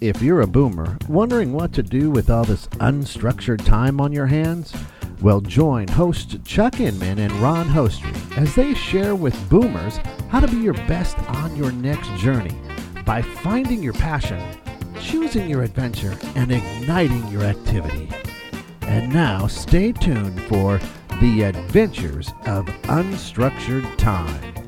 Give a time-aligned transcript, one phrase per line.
[0.00, 4.24] If you're a boomer, wondering what to do with all this unstructured time on your
[4.24, 4.72] hands,
[5.20, 9.98] well, join host Chuck Inman and Ron Hostry as they share with boomers
[10.30, 12.56] how to be your best on your next journey
[13.04, 14.42] by finding your passion,
[15.02, 18.08] choosing your adventure, and igniting your activity.
[18.80, 20.80] And now, stay tuned for
[21.20, 24.59] The Adventures of Unstructured Time.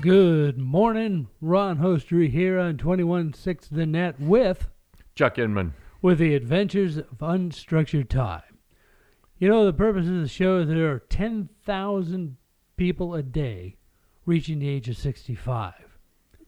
[0.00, 4.70] Good morning, Ron Hostry here on 216 The Net with
[5.14, 5.74] Chuck Inman.
[6.00, 8.56] with the Adventures of Unstructured Time.
[9.36, 12.38] You know, the purpose of the show is there are 10,000
[12.78, 13.76] people a day
[14.24, 15.74] reaching the age of 65.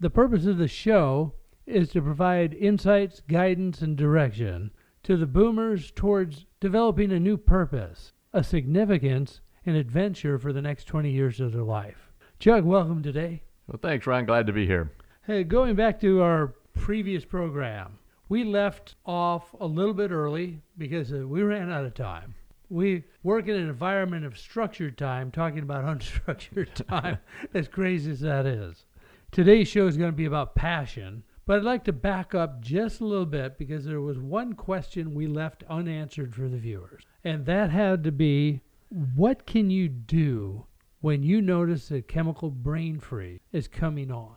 [0.00, 1.34] The purpose of the show
[1.66, 4.70] is to provide insights, guidance, and direction
[5.02, 10.84] to the boomers towards developing a new purpose, a significance, and adventure for the next
[10.84, 12.12] 20 years of their life.
[12.38, 13.44] Chuck, welcome today.
[13.72, 14.26] Well, thanks, Ron.
[14.26, 14.92] Glad to be here.
[15.26, 21.10] Hey, going back to our previous program, we left off a little bit early because
[21.10, 22.34] uh, we ran out of time.
[22.68, 27.16] We work in an environment of structured time, talking about unstructured time,
[27.54, 28.84] as crazy as that is.
[29.30, 33.00] Today's show is going to be about passion, but I'd like to back up just
[33.00, 37.46] a little bit because there was one question we left unanswered for the viewers, and
[37.46, 38.60] that had to be
[39.14, 40.66] what can you do
[41.02, 44.36] when you notice that chemical brain freeze is coming on?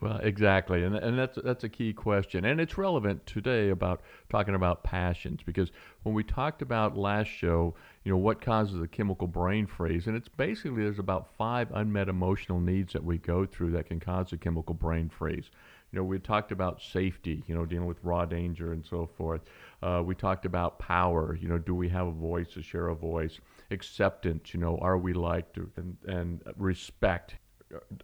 [0.00, 4.54] Well, exactly, and and that's that's a key question, and it's relevant today about talking
[4.54, 7.74] about passions because when we talked about last show,
[8.04, 12.08] you know, what causes a chemical brain freeze, and it's basically there's about five unmet
[12.08, 15.50] emotional needs that we go through that can cause a chemical brain freeze.
[15.92, 19.40] You know, we talked about safety, you know, dealing with raw danger and so forth.
[19.82, 22.94] Uh, we talked about power, you know, do we have a voice, to share a
[22.94, 23.38] voice?
[23.70, 27.36] Acceptance, you know, are we liked and, and respect,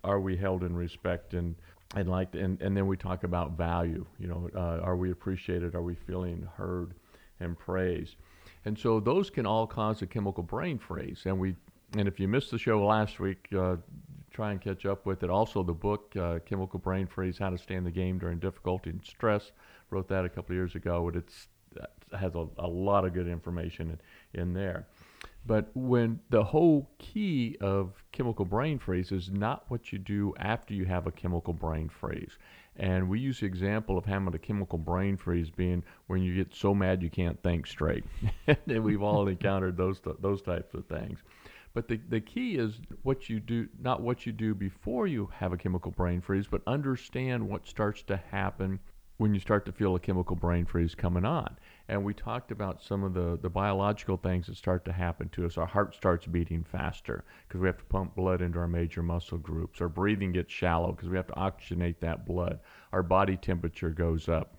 [0.03, 1.55] are we held in respect and
[1.97, 5.75] and like and, and then we talk about value, you know, uh, are we appreciated,
[5.75, 6.95] are we feeling heard
[7.41, 8.17] and praised?
[8.65, 11.23] And so those can all cause a chemical brain freeze.
[11.27, 11.55] And we
[11.97, 13.77] and if you missed the show last week, uh,
[14.35, 15.31] try and catch up with it.
[15.31, 18.91] Also, the book uh, "Chemical Brain Freeze: How to Stay in the Game During Difficulty
[18.91, 19.53] and Stress."
[19.91, 21.31] Wrote that a couple of years ago, and it
[22.13, 23.99] has a, a lot of good information
[24.35, 24.87] in, in there.
[25.47, 30.73] But when the whole key of chemical brain freeze is not what you do after
[30.73, 32.39] you have a chemical brain freeze.
[32.77, 36.55] And we use the example of having a chemical brain freeze being when you get
[36.55, 38.05] so mad you can't think straight.
[38.47, 41.21] and we've all encountered those those types of things.
[41.75, 45.53] But the, the key is what you do, not what you do before you have
[45.53, 48.79] a chemical brain freeze, but understand what starts to happen
[49.17, 51.57] when you start to feel a chemical brain freeze coming on.
[51.89, 55.47] And we talked about some of the, the biological things that start to happen to
[55.47, 55.59] us.
[55.59, 59.39] Our heart starts beating faster because we have to pump blood into our major muscle
[59.39, 59.81] groups.
[59.81, 62.61] Our breathing gets shallow because we have to oxygenate that blood.
[62.93, 64.57] Our body temperature goes up.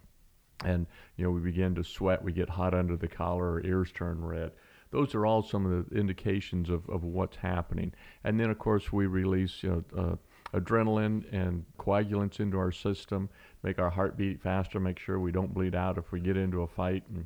[0.63, 0.85] And,
[1.17, 2.23] you know, we begin to sweat.
[2.23, 3.51] We get hot under the collar.
[3.53, 4.51] Our ears turn red.
[4.91, 7.93] Those are all some of the indications of, of what's happening.
[8.23, 13.29] And then, of course, we release, you know, uh, adrenaline and coagulants into our system,
[13.63, 16.61] make our heart beat faster, make sure we don't bleed out if we get into
[16.61, 17.25] a fight, and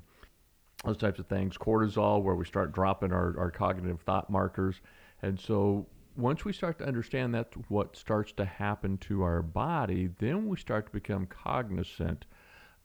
[0.83, 1.57] those types of things.
[1.57, 4.81] Cortisol, where we start dropping our, our cognitive thought markers.
[5.21, 10.09] And so once we start to understand that's what starts to happen to our body,
[10.19, 12.25] then we start to become cognizant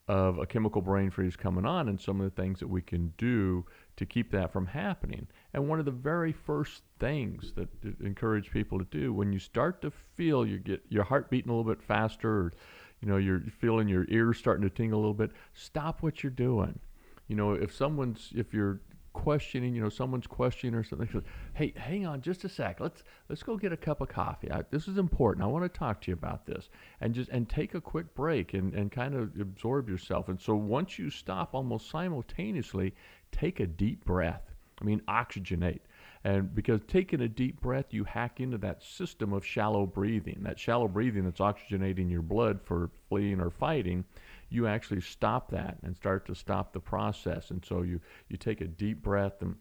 [0.07, 3.11] of a chemical brain freeze coming on and some of the things that we can
[3.17, 3.65] do
[3.97, 5.27] to keep that from happening.
[5.53, 7.69] And one of the very first things that
[8.01, 11.55] encourage people to do when you start to feel you get your heart beating a
[11.55, 12.53] little bit faster, or
[13.01, 16.31] you know you're feeling your ears starting to tingle a little bit, stop what you're
[16.31, 16.79] doing.
[17.27, 18.81] You know, if someone's if you're
[19.15, 21.23] questioning, you know, someone's questioning or something.
[21.53, 22.79] Hey, hang on just a sec.
[22.79, 24.51] Let's let's go get a cup of coffee.
[24.51, 25.43] I, this is important.
[25.43, 26.69] I want to talk to you about this,
[27.01, 30.29] and just and take a quick break and and kind of absorb yourself.
[30.29, 32.93] And so once you stop, almost simultaneously,
[33.35, 34.41] take a deep breath.
[34.81, 35.81] I mean, oxygenate.
[36.23, 40.39] And because taking a deep breath, you hack into that system of shallow breathing.
[40.41, 44.05] That shallow breathing that's oxygenating your blood for fleeing or fighting
[44.49, 47.51] you actually stop that and start to stop the process.
[47.51, 47.99] And so you,
[48.29, 49.55] you take a deep breath and,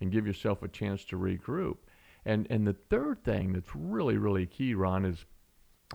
[0.00, 1.76] and give yourself a chance to regroup.
[2.24, 5.24] And, and the third thing that's really, really key, Ron, is,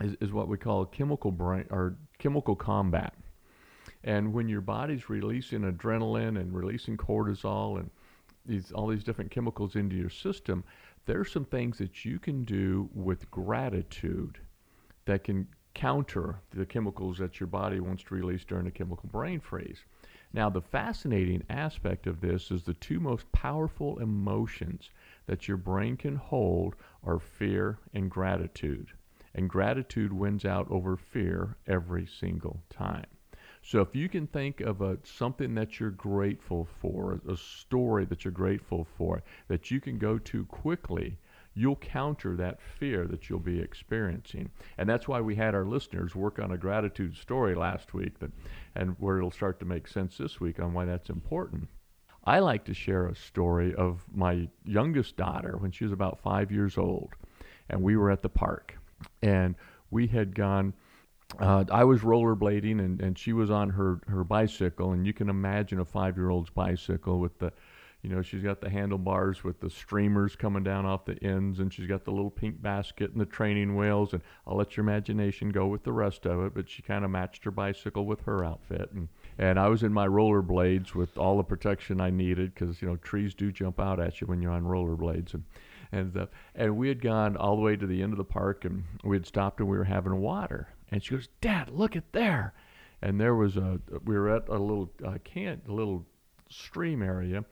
[0.01, 3.13] is, is what we call chemical brain or chemical combat.
[4.05, 7.89] And when your body's releasing adrenaline and releasing cortisol and
[8.45, 10.63] these all these different chemicals into your system,
[11.07, 14.37] there's some things that you can do with gratitude
[15.05, 19.39] that can counter the chemicals that your body wants to release during a chemical brain
[19.39, 19.83] freeze.
[20.33, 24.91] Now, the fascinating aspect of this is the two most powerful emotions
[25.25, 28.89] that your brain can hold are fear and gratitude.
[29.33, 33.14] And gratitude wins out over fear every single time.
[33.67, 38.23] So if you can think of a something that you're grateful for, a story that
[38.23, 41.17] you're grateful for, that you can go to quickly,
[41.55, 44.51] you'll counter that fear that you'll be experiencing.
[44.77, 48.31] And that's why we had our listeners work on a gratitude story last week that
[48.75, 51.67] and where it'll start to make sense this week on why that's important.
[52.23, 56.51] I like to share a story of my youngest daughter when she was about 5
[56.51, 57.13] years old
[57.69, 58.77] and we were at the park
[59.23, 59.55] and
[59.89, 60.73] we had gone
[61.39, 65.29] uh, I was rollerblading and, and she was on her, her bicycle, and you can
[65.29, 67.51] imagine a five year old's bicycle with the,
[68.01, 71.73] you know, she's got the handlebars with the streamers coming down off the ends, and
[71.73, 74.13] she's got the little pink basket and the training wheels.
[74.13, 77.11] And I'll let your imagination go with the rest of it, but she kind of
[77.11, 78.91] matched her bicycle with her outfit.
[78.93, 82.87] And, and I was in my rollerblades with all the protection I needed because, you
[82.87, 85.33] know, trees do jump out at you when you're on rollerblades.
[85.33, 85.43] And,
[85.91, 88.65] and, uh, and we had gone all the way to the end of the park,
[88.65, 92.13] and we had stopped and we were having water and she goes, Dad, look at
[92.13, 92.53] there.
[93.01, 96.05] And there was a, we were at a little uh, can, a little
[96.49, 97.43] stream area,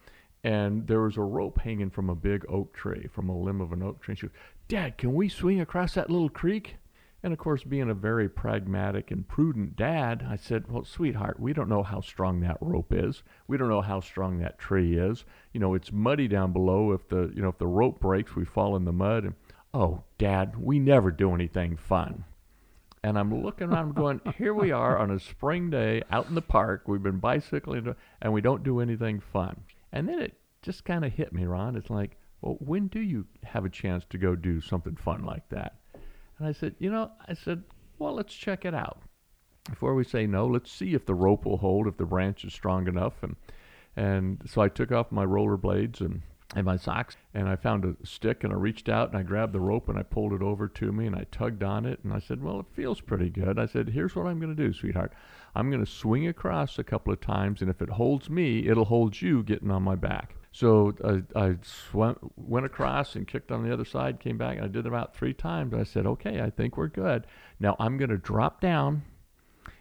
[0.43, 3.71] and there was a rope hanging from a big oak tree, from a limb of
[3.71, 4.13] an oak tree.
[4.13, 4.35] And she goes,
[4.67, 6.77] Dad, can we swing across that little creek?
[7.21, 11.53] And of course, being a very pragmatic and prudent dad, I said, Well, sweetheart, we
[11.53, 13.23] don't know how strong that rope is.
[13.47, 15.23] We don't know how strong that tree is.
[15.53, 16.91] You know, it's muddy down below.
[16.91, 19.23] If the you know if the rope breaks, we fall in the mud.
[19.23, 19.35] And
[19.73, 22.25] oh, Dad, we never do anything fun
[23.03, 26.35] and I'm looking around, I'm going, here we are on a spring day out in
[26.35, 26.83] the park.
[26.87, 29.61] We've been bicycling, and we don't do anything fun.
[29.91, 31.75] And then it just kind of hit me, Ron.
[31.75, 35.47] It's like, well, when do you have a chance to go do something fun like
[35.49, 35.75] that?
[36.39, 37.63] And I said, you know, I said,
[37.99, 39.01] well, let's check it out.
[39.69, 42.53] Before we say no, let's see if the rope will hold, if the branch is
[42.53, 43.21] strong enough.
[43.21, 43.35] And
[43.95, 46.21] and so I took off my rollerblades and
[46.55, 49.53] and my socks and I found a stick and I reached out and I grabbed
[49.53, 52.13] the rope and I pulled it over to me and I tugged on it and
[52.13, 54.73] I said, "Well, it feels pretty good." I said, "Here's what I'm going to do,
[54.73, 55.13] sweetheart.
[55.55, 58.85] I'm going to swing across a couple of times and if it holds me, it'll
[58.85, 63.63] hold you getting on my back." So I, I swam, went across and kicked on
[63.63, 65.73] the other side, came back, and I did it about three times.
[65.73, 67.25] I said, "Okay, I think we're good.
[67.59, 69.01] Now I'm going to drop down,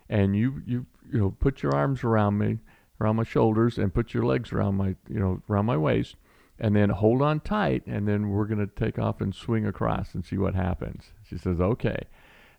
[0.08, 2.58] and you you you know put your arms around me,
[3.02, 6.16] around my shoulders, and put your legs around my you know around my waist,
[6.58, 10.14] and then hold on tight, and then we're going to take off and swing across
[10.14, 11.12] and see what happens.
[11.28, 12.06] She says, okay.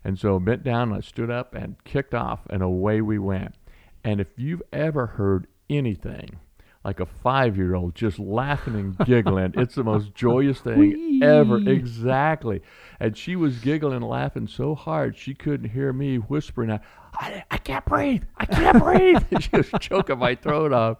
[0.04, 3.54] And so bent down, I stood up and kicked off, and away we went.
[4.02, 6.38] And if you've ever heard anything
[6.84, 9.54] like a five year old just laughing and giggling.
[9.56, 11.20] it's the most joyous thing Whee!
[11.22, 11.56] ever.
[11.56, 12.60] Exactly.
[13.00, 16.70] And she was giggling and laughing so hard she couldn't hear me whispering,
[17.16, 18.24] I, I can't breathe.
[18.36, 19.22] I can't breathe.
[19.40, 20.98] she was choking my throat off.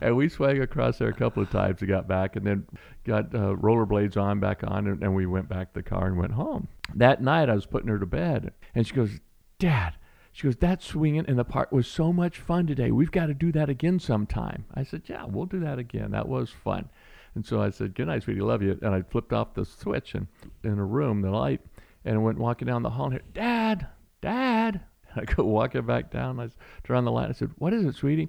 [0.00, 2.66] And we swung across there a couple of times and got back and then
[3.04, 6.18] got uh, rollerblades on back on and, and we went back to the car and
[6.18, 6.68] went home.
[6.94, 9.10] That night I was putting her to bed and she goes,
[9.58, 9.94] Dad,
[10.32, 12.90] she goes, that swinging in the park was so much fun today.
[12.90, 14.64] We've got to do that again sometime.
[14.74, 16.12] I said, yeah, we'll do that again.
[16.12, 16.88] That was fun.
[17.34, 18.78] And so I said, good night, sweetie, love you.
[18.82, 20.26] And I flipped off the switch and
[20.64, 21.60] in a room, the light,
[22.04, 23.86] and went walking down the hall and I Dad,
[24.22, 24.80] Dad.
[25.16, 26.40] I go walking back down.
[26.40, 26.48] I
[26.84, 27.28] turn on the light.
[27.28, 28.28] I said, what is it, sweetie?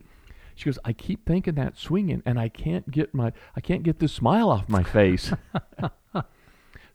[0.55, 3.99] She goes, I keep thinking that swinging, and I can't get my, I can't get
[3.99, 5.33] the smile off my face.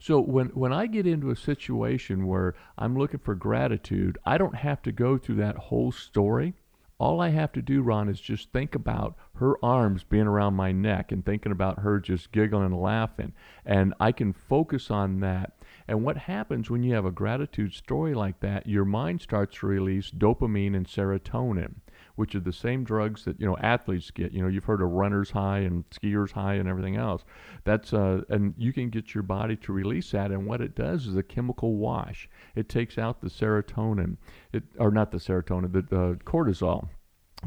[0.00, 4.54] So when when I get into a situation where I'm looking for gratitude, I don't
[4.54, 6.54] have to go through that whole story.
[7.00, 10.72] All I have to do, Ron, is just think about her arms being around my
[10.72, 13.32] neck and thinking about her just giggling and laughing.
[13.64, 15.52] And I can focus on that.
[15.86, 19.66] And what happens when you have a gratitude story like that, your mind starts to
[19.66, 21.76] release dopamine and serotonin
[22.18, 24.32] which are the same drugs that you know athletes get.
[24.32, 27.22] You know, you've heard of runner's high and skiers high and everything else.
[27.62, 30.32] That's uh, and you can get your body to release that.
[30.32, 32.28] And what it does is a chemical wash.
[32.56, 34.16] It takes out the serotonin,
[34.52, 36.88] it or not the serotonin, the uh, cortisol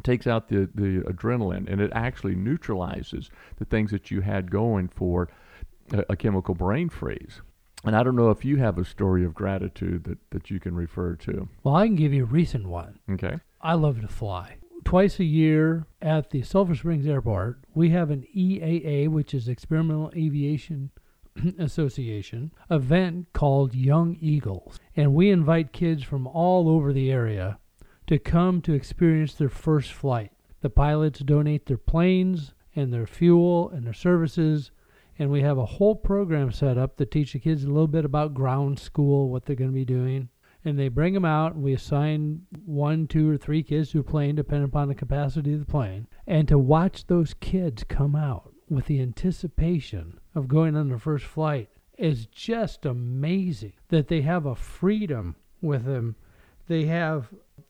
[0.03, 4.87] takes out the, the adrenaline and it actually neutralizes the things that you had going
[4.87, 5.27] for
[5.91, 7.41] a, a, chemical brain freeze.
[7.83, 10.75] And I don't know if you have a story of gratitude that, that you can
[10.75, 11.49] refer to.
[11.61, 12.99] Well, I can give you a recent one.
[13.09, 13.35] Okay.
[13.59, 18.25] I love to fly twice a year at the Sulphur Springs Airport, we have an
[18.35, 20.91] EAA, which is Experimental Aviation
[21.59, 24.79] Association, event called Young Eagles.
[24.95, 27.59] And we invite kids from all over the area
[28.07, 30.31] to come to experience their first flight.
[30.61, 34.71] The pilots donate their planes and their fuel and their services.
[35.17, 38.05] And we have a whole program set up to teach the kids a little bit
[38.05, 40.29] about ground school, what they're going to be doing
[40.63, 44.03] and they bring them out and we assign one two or three kids to a
[44.03, 48.53] plane depending upon the capacity of the plane and to watch those kids come out
[48.69, 54.45] with the anticipation of going on their first flight is just amazing that they have
[54.45, 56.15] a freedom with them.
[56.67, 57.27] They have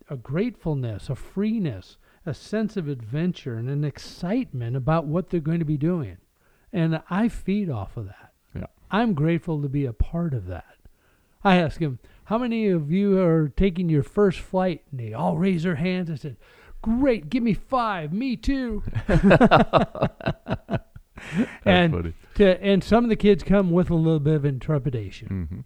[0.10, 5.60] a gratefulness, a freeness, a sense of adventure, and an excitement about what they're going
[5.60, 6.18] to be doing.
[6.72, 8.32] And I feed off of that.
[8.56, 8.68] Yeah.
[8.90, 10.78] I'm grateful to be a part of that.
[11.44, 12.00] I ask them,
[12.32, 14.84] How many of you are taking your first flight?
[14.90, 16.10] And they all raise their hands.
[16.10, 16.38] I said,
[16.82, 18.14] Great, give me five.
[18.14, 18.84] Me too.
[21.66, 25.50] And to and some of the kids come with a little bit of intrepidation.
[25.52, 25.60] hmm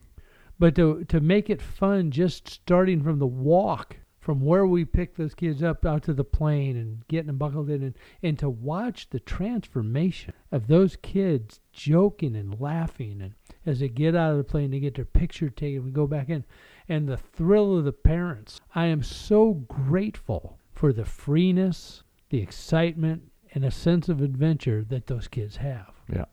[0.58, 5.16] But to to make it fun, just starting from the walk from where we pick
[5.16, 8.50] those kids up out to the plane and getting them buckled in and, and to
[8.50, 14.38] watch the transformation of those kids joking and laughing and as they get out of
[14.38, 16.44] the plane they get their picture taken we go back in
[16.88, 23.22] and the thrill of the parents i am so grateful for the freeness the excitement
[23.54, 26.26] and a sense of adventure that those kids have Yeah.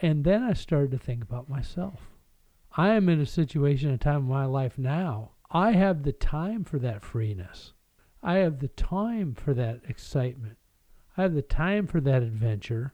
[0.00, 2.08] and then I started to think about myself.
[2.76, 5.32] I am in a situation, a time of my life now.
[5.50, 7.72] I have the time for that freeness.
[8.22, 10.58] I have the time for that excitement.
[11.16, 12.92] I have the time for that adventure.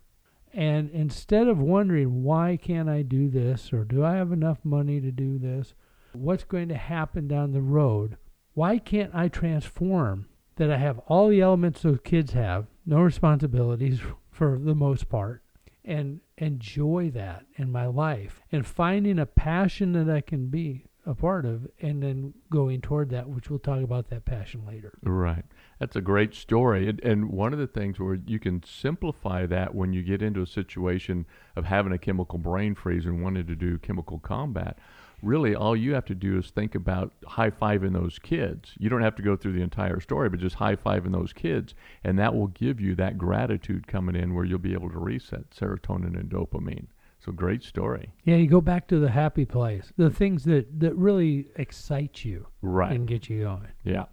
[0.53, 3.73] And instead of wondering, why can't I do this?
[3.73, 5.75] Or do I have enough money to do this?
[6.13, 8.17] What's going to happen down the road?
[8.55, 10.27] Why can't I transform
[10.57, 15.43] that I have all the elements those kids have, no responsibilities for the most part,
[15.85, 21.15] and enjoy that in my life and finding a passion that I can be a
[21.15, 24.99] part of and then going toward that which we'll talk about that passion later.
[25.03, 25.45] Right.
[25.81, 26.89] That's a great story.
[26.89, 30.43] And, and one of the things where you can simplify that when you get into
[30.43, 31.25] a situation
[31.57, 34.79] of having a chemical brain freeze and wanting to do chemical combat,
[35.23, 38.75] really all you have to do is think about high fiving those kids.
[38.79, 41.75] You don't have to go through the entire story, but just high fiving those kids.
[42.05, 45.51] And that will give you that gratitude coming in where you'll be able to reset
[45.51, 46.87] serotonin and dopamine.
[47.25, 48.13] So great story.
[48.25, 52.47] Yeah, you go back to the happy place, the things that, that really excite you
[52.63, 52.93] Right.
[52.93, 53.69] and get you going.
[53.85, 54.05] Yeah.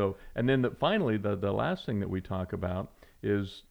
[0.00, 2.90] So, and then the, finally, the, the last thing that we talk about
[3.22, 3.64] is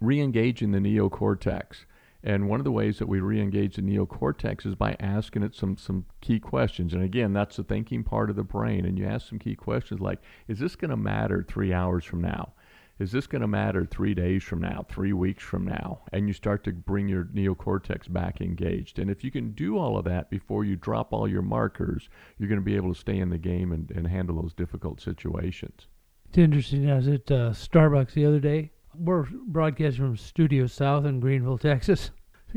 [0.00, 1.84] re-engaging the neocortex.
[2.24, 5.76] And one of the ways that we re-engage the neocortex is by asking it some
[5.76, 6.94] some key questions.
[6.94, 8.86] And again, that's the thinking part of the brain.
[8.86, 12.22] And you ask some key questions like, is this going to matter three hours from
[12.22, 12.54] now?
[12.98, 16.00] Is this going to matter three days from now, three weeks from now?
[16.12, 18.98] And you start to bring your neocortex back engaged.
[18.98, 22.48] And if you can do all of that before you drop all your markers, you're
[22.48, 25.86] going to be able to stay in the game and, and handle those difficult situations.
[26.28, 26.90] It's interesting.
[26.90, 28.72] I was at uh, Starbucks the other day.
[28.94, 32.10] We're broadcasting from Studio South in Greenville, Texas.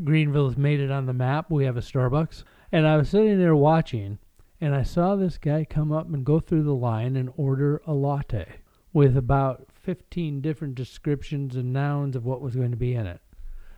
[0.04, 1.52] Greenville has made it on the map.
[1.52, 2.44] We have a Starbucks.
[2.72, 4.18] And I was sitting there watching,
[4.60, 7.94] and I saw this guy come up and go through the line and order a
[7.94, 8.48] latte
[8.94, 13.22] with about 15 different descriptions and nouns of what was going to be in it.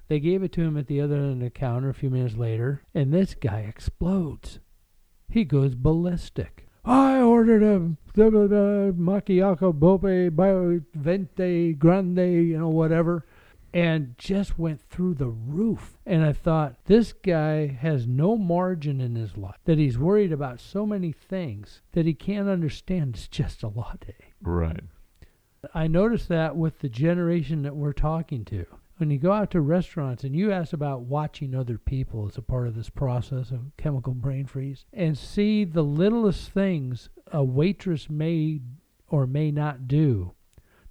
[0.08, 2.36] They gave it to him at the other end of the counter a few minutes
[2.36, 4.60] later, and this guy explodes.
[5.30, 6.68] He goes ballistic.
[6.86, 7.80] I ordered a
[8.14, 13.26] blah, blah, blah, macchiato bope bio venti grande, you know, whatever,
[13.74, 15.98] and just went through the roof.
[16.06, 20.60] And I thought, this guy has no margin in his life, that he's worried about
[20.60, 24.16] so many things that he can't understand it's just a latte.
[24.42, 24.84] Right.
[25.74, 28.66] I noticed that with the generation that we're talking to.
[28.98, 32.42] When you go out to restaurants and you ask about watching other people as a
[32.42, 38.10] part of this process of chemical brain freeze and see the littlest things a waitress
[38.10, 38.62] may
[39.10, 40.34] or may not do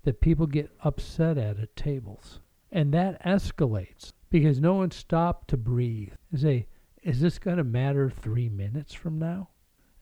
[0.02, 2.41] that people get upset at at tables.
[2.71, 6.67] And that escalates because no one stopped to breathe and say,
[7.02, 9.50] is this going to matter three minutes from now?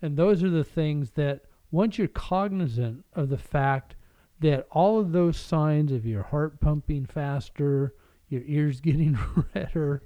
[0.01, 3.97] And those are the things that once you're cognizant of the fact
[4.41, 7.95] that all of those signs of your heart pumping faster,
[8.29, 9.19] your ears getting
[9.55, 10.03] redder,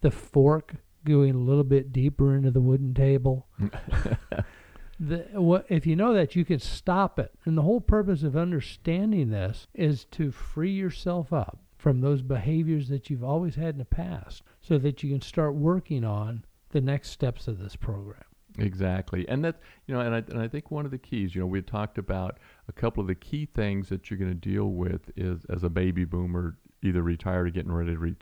[0.00, 0.74] the fork
[1.04, 3.46] going a little bit deeper into the wooden table.
[5.00, 7.32] the, what, if you know that, you can stop it.
[7.44, 12.88] And the whole purpose of understanding this is to free yourself up from those behaviors
[12.88, 16.80] that you've always had in the past so that you can start working on the
[16.80, 18.24] next steps of this program.
[18.56, 19.56] Exactly, and that
[19.86, 21.98] you know, and I and I think one of the keys, you know, we talked
[21.98, 25.64] about a couple of the key things that you're going to deal with is as
[25.64, 28.14] a baby boomer, either retired or getting ready to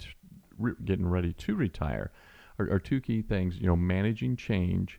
[0.58, 2.12] re- getting ready to retire,
[2.58, 3.58] are, are two key things.
[3.58, 4.98] You know, managing change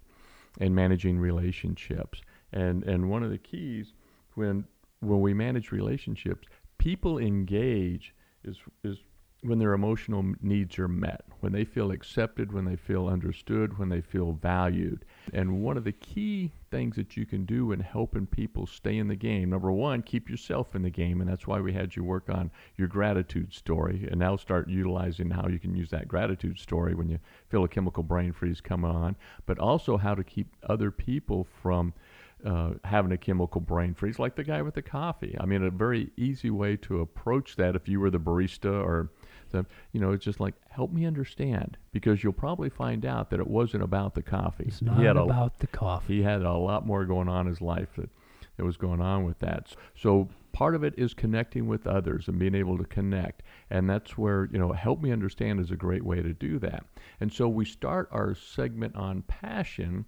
[0.60, 2.22] and managing relationships,
[2.52, 3.94] and and one of the keys
[4.36, 4.66] when
[5.00, 6.48] when we manage relationships,
[6.78, 8.14] people engage
[8.44, 8.98] is is
[9.42, 13.90] when their emotional needs are met, when they feel accepted, when they feel understood, when
[13.90, 15.04] they feel valued.
[15.32, 19.08] And one of the key things that you can do in helping people stay in
[19.08, 21.22] the game, number one, keep yourself in the game.
[21.22, 24.08] And that's why we had you work on your gratitude story.
[24.10, 27.70] And now start utilizing how you can use that gratitude story when you feel a
[27.70, 29.16] chemical brain freeze come on,
[29.46, 31.94] but also how to keep other people from
[32.46, 35.36] uh, having a chemical brain freeze, like the guy with the coffee.
[35.40, 39.12] I mean, a very easy way to approach that if you were the barista or
[39.54, 43.40] the, you know, it's just like help me understand because you'll probably find out that
[43.40, 44.66] it wasn't about the coffee.
[44.68, 46.18] It's not had a, about the coffee.
[46.18, 48.10] he had a lot more going on in his life that,
[48.58, 49.74] that was going on with that.
[49.96, 53.44] So part of it is connecting with others and being able to connect.
[53.70, 56.86] And that's where, you know, help me understand is a great way to do that.
[57.22, 60.06] And so we start our segment on passion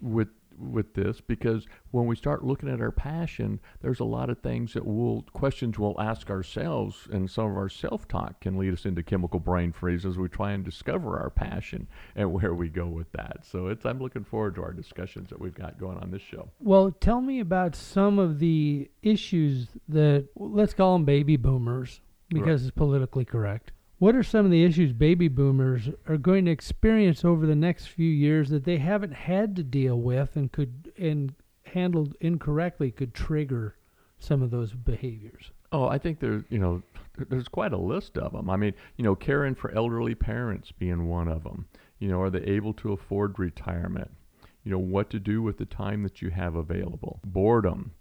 [0.00, 4.38] with with this because when we start looking at our passion, there's a lot of
[4.38, 8.84] things that we'll questions we'll ask ourselves, and some of our self-talk can lead us
[8.84, 12.86] into chemical brain freeze as we try and discover our passion and where we go
[12.86, 13.44] with that.
[13.44, 16.50] So it's I'm looking forward to our discussions that we've got going on this show.
[16.60, 22.62] Well, tell me about some of the issues that let's call them baby boomers because
[22.62, 23.72] it's politically correct.
[24.02, 27.86] What are some of the issues baby boomers are going to experience over the next
[27.86, 31.32] few years that they haven't had to deal with and could and
[31.66, 33.76] handled incorrectly could trigger
[34.18, 35.52] some of those behaviors?
[35.70, 36.82] Oh, I think there's you know
[37.28, 38.50] there's quite a list of them.
[38.50, 41.68] I mean, you know, caring for elderly parents being one of them.
[42.00, 44.10] You know, are they able to afford retirement?
[44.64, 47.20] You know, what to do with the time that you have available?
[47.24, 47.92] Boredom,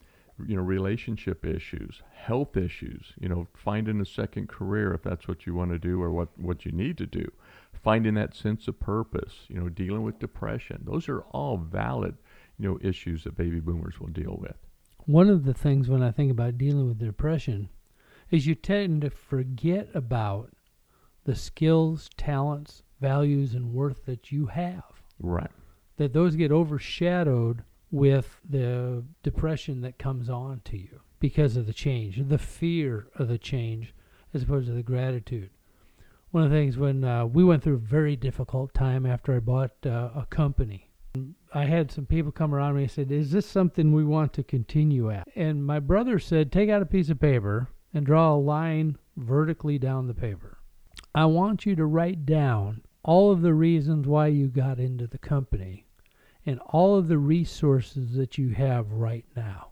[0.47, 3.13] you know, relationship issues, health issues.
[3.19, 6.29] You know, finding a second career if that's what you want to do or what
[6.39, 7.31] what you need to do.
[7.73, 9.45] Finding that sense of purpose.
[9.47, 10.83] You know, dealing with depression.
[10.85, 12.15] Those are all valid,
[12.59, 14.55] you know, issues that baby boomers will deal with.
[15.05, 17.69] One of the things when I think about dealing with depression
[18.29, 20.51] is you tend to forget about
[21.25, 24.83] the skills, talents, values, and worth that you have.
[25.19, 25.51] Right.
[25.97, 31.73] That those get overshadowed with the depression that comes on to you because of the
[31.73, 33.93] change, the fear of the change,
[34.33, 35.49] as opposed to the gratitude.
[36.31, 39.39] One of the things when uh, we went through a very difficult time after I
[39.39, 40.89] bought uh, a company,
[41.53, 44.43] I had some people come around me and said, "Is this something we want to
[44.43, 48.37] continue at?" And my brother said, "Take out a piece of paper and draw a
[48.37, 50.59] line vertically down the paper.
[51.13, 55.17] I want you to write down all of the reasons why you got into the
[55.17, 55.85] company
[56.45, 59.71] and all of the resources that you have right now."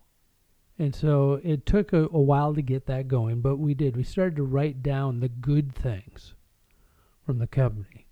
[0.77, 3.97] And so it took a, a while to get that going, but we did.
[3.97, 6.33] We started to write down the good things
[7.25, 8.07] from the company.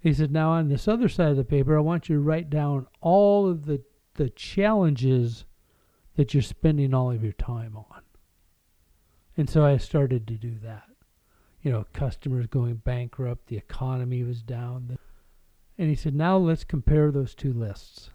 [0.00, 2.48] He said, now on this other side of the paper, I want you to write
[2.48, 3.82] down all of the,
[4.14, 5.44] the challenges
[6.14, 8.02] that you're spending all of your time on.
[9.36, 10.84] And so I started to do that.
[11.60, 14.98] You know, customers going bankrupt, the economy was down.
[15.78, 18.10] And he said, now let's compare those two lists.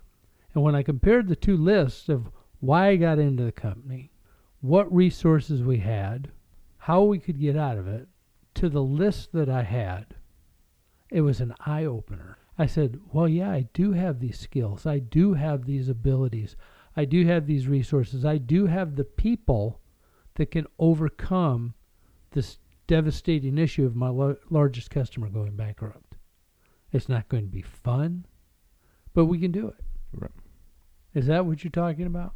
[0.53, 4.11] And when I compared the two lists of why I got into the company,
[4.61, 6.31] what resources we had,
[6.77, 8.07] how we could get out of it,
[8.55, 10.15] to the list that I had,
[11.09, 12.37] it was an eye opener.
[12.57, 14.85] I said, Well, yeah, I do have these skills.
[14.85, 16.55] I do have these abilities.
[16.95, 18.25] I do have these resources.
[18.25, 19.79] I do have the people
[20.35, 21.73] that can overcome
[22.31, 26.10] this devastating issue of my lo- largest customer going bankrupt.
[26.91, 28.25] It's not going to be fun,
[29.13, 29.83] but we can do it.
[30.13, 30.31] Right.
[31.13, 32.33] Is that what you're talking about?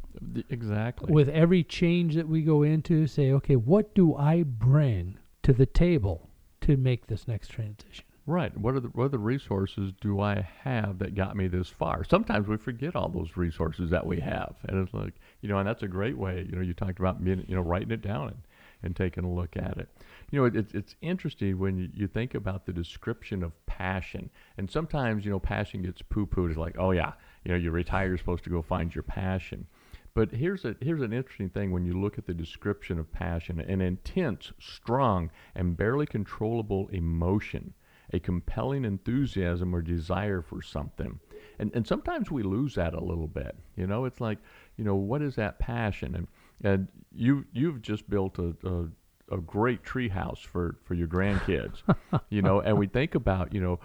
[0.50, 1.12] Exactly.
[1.12, 5.66] With every change that we go into, say, okay, what do I bring to the
[5.66, 6.28] table
[6.62, 8.04] to make this next transition?
[8.26, 8.56] Right.
[8.58, 12.02] What are the what are the resources do I have that got me this far?
[12.02, 15.68] Sometimes we forget all those resources that we have, and it's like you know, and
[15.68, 16.44] that's a great way.
[16.50, 18.38] You know, you talked about being, you know writing it down and,
[18.82, 19.88] and taking a look at it.
[20.30, 24.70] You know, it, it's it's interesting when you, think about the description of passion, and
[24.70, 26.50] sometimes you know passion gets poo pooed.
[26.50, 27.12] It's like, oh yeah,
[27.44, 29.66] you know, you retire, you're supposed to go find your passion.
[30.14, 33.60] But here's a here's an interesting thing when you look at the description of passion:
[33.60, 37.74] an intense, strong, and barely controllable emotion
[38.12, 41.18] a compelling enthusiasm or desire for something.
[41.58, 43.56] And and sometimes we lose that a little bit.
[43.76, 44.38] You know, it's like,
[44.76, 46.14] you know, what is that passion?
[46.14, 46.28] And
[46.62, 48.88] and you you've just built a, a
[49.30, 51.82] a great tree house for, for your grandkids,
[52.28, 53.80] you know, and we think about, you know,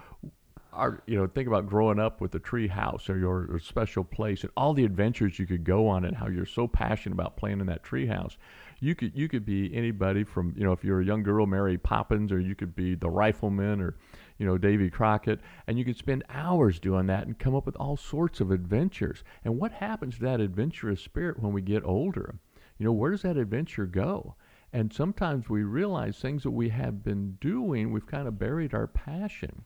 [0.72, 4.04] our, you know, think about growing up with a tree house or your or special
[4.04, 7.36] place and all the adventures you could go on and how you're so passionate about
[7.36, 8.38] playing in that tree house.
[8.80, 11.76] You could you could be anybody from, you know, if you're a young girl, Mary
[11.76, 13.96] Poppins, or you could be the rifleman or,
[14.38, 17.76] you know, Davy Crockett, and you could spend hours doing that and come up with
[17.76, 19.22] all sorts of adventures.
[19.44, 22.36] And what happens to that adventurous spirit when we get older?
[22.78, 24.34] You know, where does that adventure go?
[24.72, 28.86] And sometimes we realize things that we have been doing, we've kind of buried our
[28.86, 29.64] passion.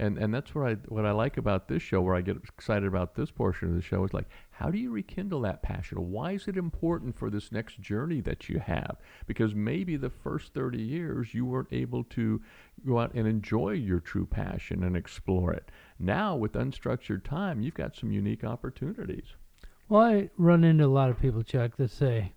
[0.00, 2.86] And and that's what I what I like about this show, where I get excited
[2.86, 5.98] about this portion of the show, is like, how do you rekindle that passion?
[6.12, 8.98] Why is it important for this next journey that you have?
[9.26, 12.40] Because maybe the first 30 years you weren't able to
[12.86, 15.68] go out and enjoy your true passion and explore it.
[15.98, 19.34] Now with unstructured time, you've got some unique opportunities.
[19.88, 22.34] Well, I run into a lot of people, Chuck, that say,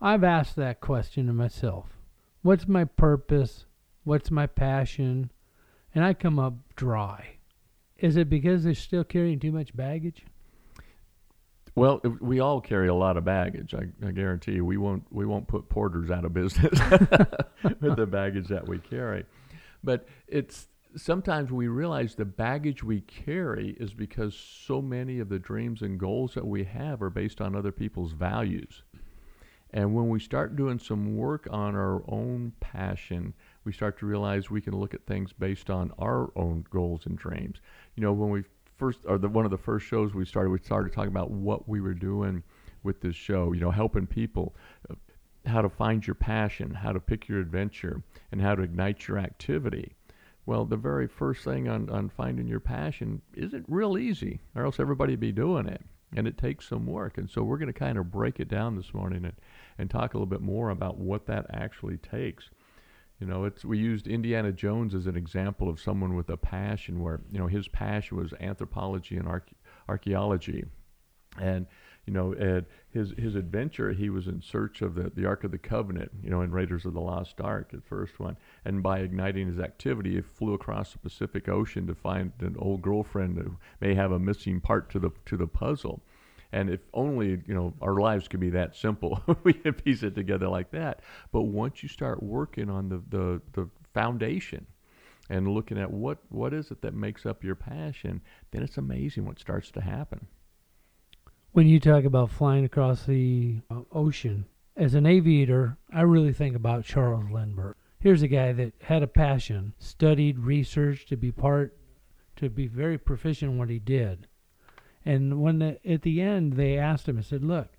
[0.00, 1.86] I've asked that question to myself.
[2.42, 3.64] What's my purpose?
[4.04, 5.30] What's my passion?
[5.94, 7.38] And I come up dry.
[7.98, 10.26] Is it because they're still carrying too much baggage?
[11.74, 13.74] Well, we all carry a lot of baggage.
[13.74, 16.78] I, I guarantee you, we won't we won't put porters out of business
[17.80, 19.26] with the baggage that we carry.
[19.84, 25.38] But it's sometimes we realize the baggage we carry is because so many of the
[25.38, 28.82] dreams and goals that we have are based on other people's values.
[29.76, 33.34] And when we start doing some work on our own passion,
[33.64, 37.18] we start to realize we can look at things based on our own goals and
[37.18, 37.60] dreams.
[37.94, 38.44] You know, when we
[38.78, 41.68] first, or the, one of the first shows we started, we started talking about what
[41.68, 42.42] we were doing
[42.84, 44.56] with this show, you know, helping people,
[44.90, 44.94] uh,
[45.44, 49.18] how to find your passion, how to pick your adventure, and how to ignite your
[49.18, 49.92] activity.
[50.46, 54.80] Well, the very first thing on, on finding your passion isn't real easy, or else
[54.80, 55.82] everybody be doing it.
[56.14, 57.18] And it takes some work.
[57.18, 59.34] And so we're going to kind of break it down this morning and,
[59.78, 62.48] and talk a little bit more about what that actually takes.
[63.20, 67.00] You know, it's we used Indiana Jones as an example of someone with a passion
[67.00, 69.28] where, you know, his passion was anthropology and
[69.88, 70.64] archaeology.
[71.40, 71.66] And
[72.06, 75.50] you know, Ed, his his adventure, he was in search of the, the Ark of
[75.50, 78.36] the Covenant, you know, in Raiders of the Lost Ark, the first one.
[78.64, 82.80] And by igniting his activity, he flew across the Pacific Ocean to find an old
[82.80, 86.00] girlfriend who may have a missing part to the to the puzzle.
[86.52, 90.14] And if only you know our lives could be that simple, we can piece it
[90.14, 91.00] together like that.
[91.32, 94.66] But once you start working on the the, the foundation
[95.28, 98.20] and looking at what what is it that makes up your passion,
[98.52, 100.28] then it's amazing what starts to happen.
[101.56, 104.44] When you talk about flying across the uh, ocean,
[104.76, 107.76] as an aviator, I really think about Charles Lindbergh.
[107.98, 111.74] Here's a guy that had a passion, studied, researched to be part,
[112.36, 114.26] to be very proficient in what he did.
[115.02, 117.70] And when the, at the end they asked him, I said, "Look,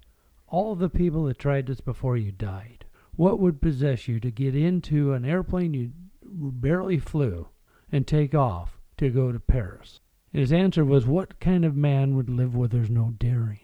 [0.48, 2.84] all the people that tried this before you died.
[3.16, 5.92] What would possess you to get into an airplane you
[6.24, 7.50] barely flew
[7.92, 10.00] and take off to go to Paris?"
[10.34, 13.60] His answer was, "What kind of man would live where there's no daring?"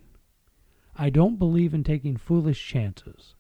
[0.95, 3.36] I don't believe in taking foolish chances,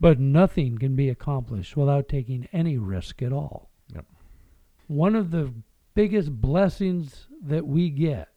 [0.00, 3.70] but nothing can be accomplished without taking any risk at all.
[3.94, 4.06] Yep.
[4.86, 5.52] One of the
[5.94, 8.28] biggest blessings that we get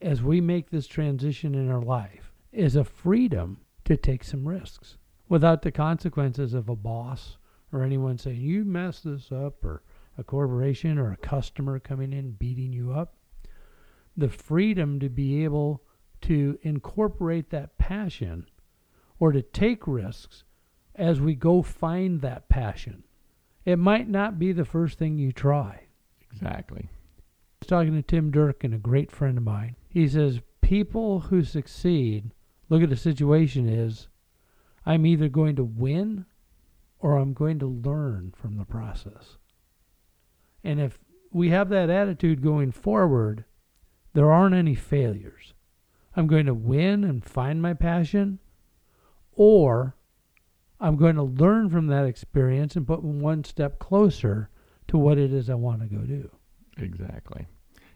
[0.00, 4.98] as we make this transition in our life is a freedom to take some risks
[5.28, 7.38] without the consequences of a boss
[7.72, 9.82] or anyone saying, you messed this up, or
[10.18, 13.14] a corporation or a customer coming in beating you up.
[14.16, 15.82] The freedom to be able
[16.26, 18.46] to incorporate that passion
[19.20, 20.42] or to take risks
[20.96, 23.04] as we go find that passion.
[23.64, 25.84] It might not be the first thing you try.
[26.32, 26.88] Exactly.
[26.90, 29.76] I was talking to Tim Durkin, a great friend of mine.
[29.88, 32.32] He says, People who succeed
[32.68, 34.08] look at the situation as
[34.84, 36.26] I'm either going to win
[36.98, 39.36] or I'm going to learn from the process.
[40.64, 40.98] And if
[41.30, 43.44] we have that attitude going forward,
[44.12, 45.54] there aren't any failures.
[46.16, 48.38] I'm going to win and find my passion,
[49.32, 49.94] or
[50.80, 54.48] I'm going to learn from that experience and put one step closer
[54.88, 56.30] to what it is I want to go do.
[56.78, 57.46] Exactly.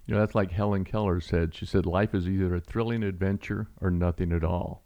[0.06, 1.54] You know, that's like Helen Keller said.
[1.54, 4.85] She said, "Life is either a thrilling adventure or nothing at all."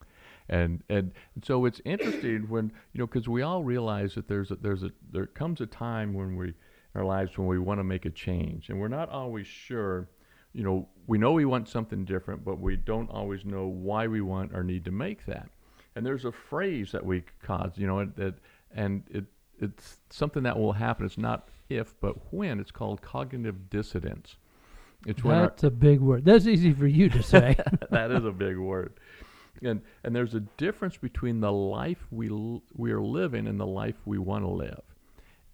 [0.48, 4.56] And and, so it's interesting when you know because we all realize that there's a,
[4.56, 6.54] there's a there comes a time when we in
[6.94, 10.08] our lives when we want to make a change, and we're not always sure.
[10.54, 14.20] You know, we know we want something different, but we don't always know why we
[14.20, 15.48] want or need to make that.
[15.96, 18.34] And there's a phrase that we cause, you know, that
[18.74, 19.24] and it
[19.60, 21.06] it's something that will happen.
[21.06, 22.60] It's not if, but when.
[22.60, 24.36] It's called cognitive dissonance.
[25.06, 26.24] It's when our, That's a big word.
[26.24, 27.56] That's easy for you to say.
[27.90, 28.94] that is a big word.
[29.62, 33.66] And and there's a difference between the life we l- we are living and the
[33.66, 34.82] life we want to live.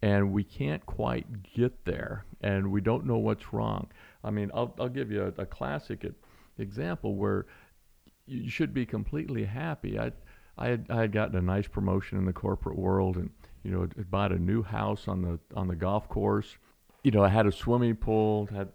[0.02, 3.88] And we can't quite get there and we don't know what's wrong.
[4.22, 6.06] I mean, I'll I'll give you a, a classic
[6.58, 7.46] example where
[8.26, 9.98] you should be completely happy.
[9.98, 10.12] I
[10.58, 13.30] I had, I had gotten a nice promotion in the corporate world and
[13.62, 16.56] you know, had bought a new house on the on the golf course.
[17.02, 18.68] You know, I had a swimming pool, had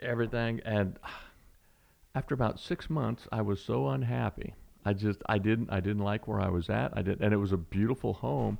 [0.00, 0.98] everything and
[2.14, 4.54] after about six months, I was so unhappy.
[4.84, 6.96] I just I didn't I didn't like where I was at.
[6.96, 8.58] I did, and it was a beautiful home,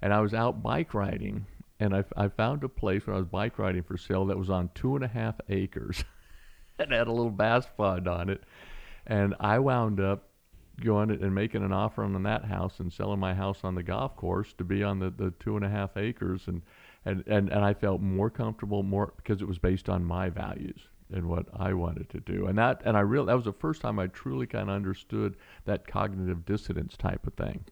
[0.00, 1.46] and I was out bike riding,
[1.78, 4.50] and I, I found a place when I was bike riding for sale that was
[4.50, 6.04] on two and a half acres,
[6.78, 8.42] and had a little bass pond on it,
[9.06, 10.28] and I wound up
[10.80, 14.16] going and making an offer on that house and selling my house on the golf
[14.16, 16.62] course to be on the, the two and a half acres and,
[17.04, 20.88] and, and, and I felt more comfortable more because it was based on my values
[21.12, 22.46] and what I wanted to do.
[22.46, 25.36] And that and I real that was the first time I truly kind of understood
[25.64, 27.64] that cognitive dissonance type of thing.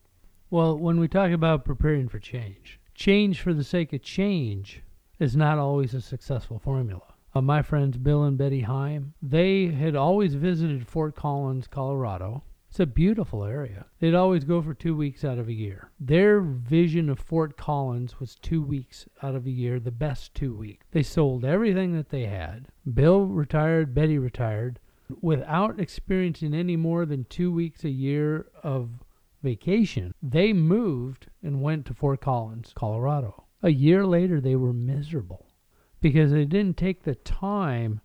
[0.51, 4.83] Well, when we talk about preparing for change, change for the sake of change
[5.19, 7.15] is not always a successful formula.
[7.35, 12.45] Uh, my friends Bill and Betty Heim, they had always visited Fort Collins, Colorado.
[12.71, 13.87] It's a beautiful area.
[14.01, 15.91] They'd always go for two weeks out of a year.
[16.01, 20.55] Their vision of Fort Collins was two weeks out of a year, the best two
[20.55, 20.87] weeks.
[20.91, 22.67] They sold everything that they had.
[22.93, 24.81] Bill retired, Betty retired,
[25.21, 28.91] without experiencing any more than two weeks a year of
[29.45, 30.13] vacation.
[30.21, 33.45] They moved and went to Fort Collins, Colorado.
[33.63, 35.47] A year later, they were miserable
[36.01, 38.01] because they didn't take the time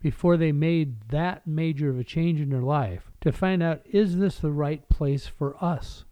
[0.00, 4.16] before they made that major of a change in their life to find out is
[4.16, 6.04] this the right place for us?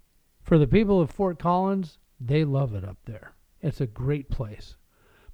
[0.43, 3.35] For the people of Fort Collins, they love it up there.
[3.61, 4.77] It's a great place.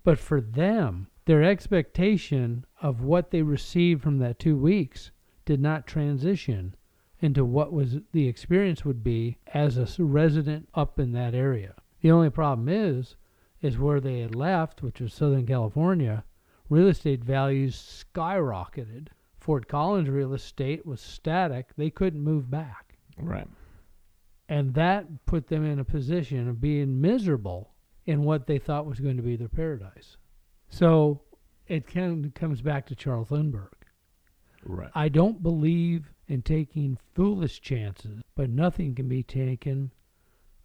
[0.04, 5.10] But for them, their expectation of what they received from that two weeks
[5.44, 6.74] did not transition
[7.22, 11.74] into what was the experience would be as a resident up in that area.
[12.00, 13.16] The only problem is,
[13.60, 16.24] is where they had left, which was Southern California,
[16.68, 19.08] real estate values skyrocketed.
[19.38, 21.68] Fort Collins real estate was static.
[21.76, 22.96] They couldn't move back.
[23.16, 23.46] Right.
[24.48, 27.70] And that put them in a position of being miserable
[28.04, 30.16] in what they thought was going to be their paradise.
[30.68, 31.22] So
[31.68, 33.86] it kind of comes back to Charles Lindbergh.
[34.64, 34.90] Right.
[34.94, 39.90] I don't believe in taking foolish chances, but nothing can be taken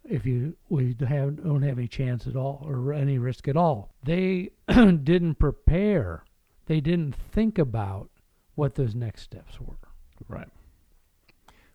[0.02, 3.90] if you we have, don't have any chance at all or any risk at all.
[4.02, 6.24] They didn't prepare.
[6.64, 8.08] They didn't think about
[8.54, 9.76] what those next steps were.
[10.26, 10.48] Right.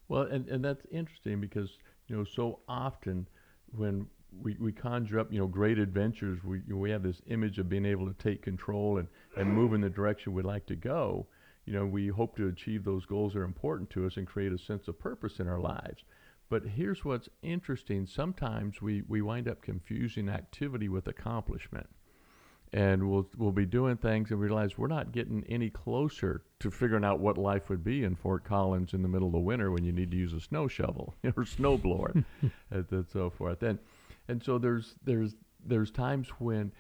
[0.07, 1.69] Well, and, and that's interesting because,
[2.07, 3.27] you know, so often
[3.75, 4.07] when
[4.41, 7.85] we, we conjure up, you know, great adventures, we, we have this image of being
[7.85, 11.27] able to take control and, and move in the direction we'd like to go.
[11.65, 14.51] You know, we hope to achieve those goals that are important to us and create
[14.51, 16.03] a sense of purpose in our lives.
[16.49, 18.05] But here's what's interesting.
[18.05, 21.87] Sometimes we, we wind up confusing activity with accomplishment.
[22.73, 27.05] And we'll, we'll be doing things and realize we're not getting any closer to figuring
[27.05, 29.83] out what life would be in Fort Collins in the middle of the winter when
[29.83, 32.13] you need to use a snow shovel or snow blower
[32.71, 33.61] and, and so forth.
[33.61, 33.77] And,
[34.27, 36.71] and so there's, there's, there's times when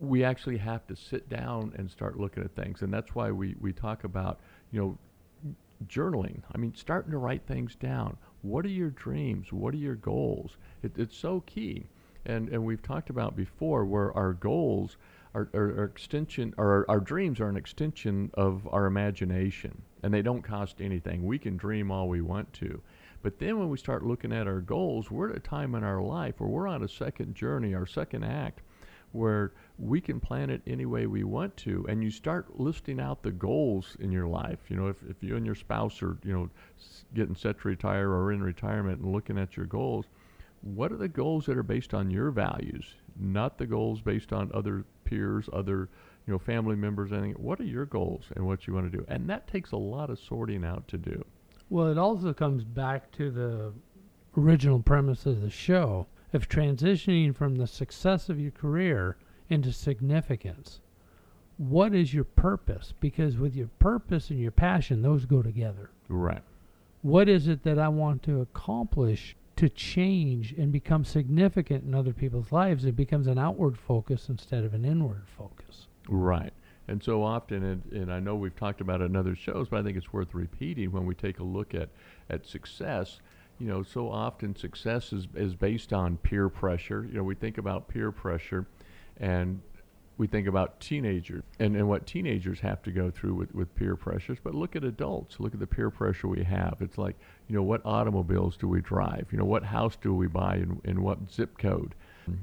[0.00, 2.82] we actually have to sit down and start looking at things.
[2.82, 4.98] And that's why we, we talk about, you know,
[5.86, 6.40] journaling.
[6.52, 8.16] I mean, starting to write things down.
[8.42, 9.52] What are your dreams?
[9.52, 10.56] What are your goals?
[10.82, 11.86] It, it's so key.
[12.26, 14.96] And, and we've talked about before where our goals
[15.34, 20.12] are, are, are extension, or our, our dreams are an extension of our imagination, and
[20.12, 21.24] they don't cost anything.
[21.24, 22.80] We can dream all we want to.
[23.22, 26.00] But then when we start looking at our goals, we're at a time in our
[26.00, 28.60] life where we're on a second journey, our second act,
[29.12, 33.22] where we can plan it any way we want to and you start listing out
[33.22, 34.58] the goals in your life.
[34.68, 36.50] You know if, if you and your spouse are you know
[37.14, 40.06] getting set to retire or in retirement and looking at your goals
[40.60, 42.84] what are the goals that are based on your values
[43.18, 45.88] not the goals based on other peers other
[46.26, 47.32] you know family members anything?
[47.32, 49.04] What are your goals and what you want to do?
[49.08, 51.24] And that takes a lot of sorting out to do.
[51.70, 53.72] Well it also comes back to the
[54.36, 59.16] original premise of the show of transitioning from the success of your career
[59.48, 60.80] into significance.
[61.56, 62.94] What is your purpose?
[63.00, 65.90] Because with your purpose and your passion, those go together.
[66.08, 66.42] Right.
[67.02, 72.12] What is it that I want to accomplish to change and become significant in other
[72.12, 72.84] people's lives?
[72.84, 75.88] It becomes an outward focus instead of an inward focus.
[76.08, 76.52] Right.
[76.86, 79.80] And so often, and, and I know we've talked about it in other shows, but
[79.80, 81.90] I think it's worth repeating when we take a look at,
[82.30, 83.20] at success
[83.58, 87.06] you know, so often success is, is based on peer pressure.
[87.10, 88.66] You know, we think about peer pressure
[89.18, 89.60] and
[90.16, 93.94] we think about teenagers and, and what teenagers have to go through with, with peer
[93.96, 94.38] pressures.
[94.42, 95.38] But look at adults.
[95.38, 96.76] Look at the peer pressure we have.
[96.80, 97.16] It's like,
[97.48, 99.26] you know, what automobiles do we drive?
[99.30, 101.94] You know, what house do we buy in, in what zip code?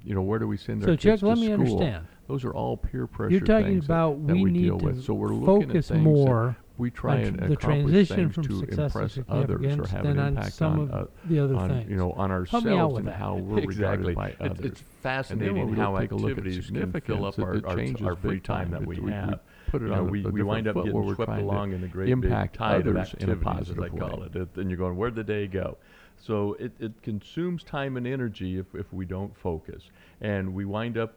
[0.03, 1.53] You know, where do we send so our Chuck, kids let me school?
[1.53, 2.07] understand.
[2.27, 4.79] Those are all peer pressure You're talking things that- about that, we we, need deal
[4.79, 5.03] to with.
[5.03, 8.35] So we're looking at focus things more we try on and the accomplish transition things
[8.35, 10.91] from to success to impress others or significance have than an on impact some on,
[10.91, 11.89] of uh, the other on things.
[11.89, 13.15] you know on Help me out ourselves with and that.
[13.17, 14.13] how we're exactly.
[14.13, 14.65] regarded by It's, others.
[14.65, 17.25] it's And then fascinating when we how take a look at activities can significance, fill
[17.25, 18.63] up it- our, it our, changes our free big time.
[18.65, 19.39] time that It- we we- we have.
[19.67, 20.09] put it You know, on.
[20.11, 21.87] we- a we different wind up foot getting we're swept trying to along in the
[21.87, 23.43] great big impact tide of others in a activities, as
[23.77, 24.25] positive I call way.
[24.27, 24.35] it.
[24.35, 25.77] It- And you're going, where'd the day go?
[26.17, 29.89] So it, it consumes time and energy if, if we don't focus.
[30.21, 31.13] And we wind up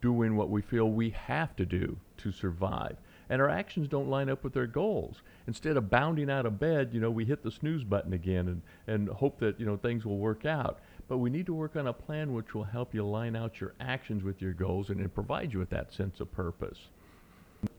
[0.00, 2.96] doing what we feel we have to do to survive.
[3.28, 5.22] And our actions don't line up with their goals.
[5.46, 8.62] Instead of bounding out of bed, you know, we hit the snooze button again and,
[8.86, 10.78] and hope that, you know, things will work out.
[11.08, 13.74] But we need to work on a plan which will help you line out your
[13.80, 16.78] actions with your goals and, it provides you with that sense of purpose.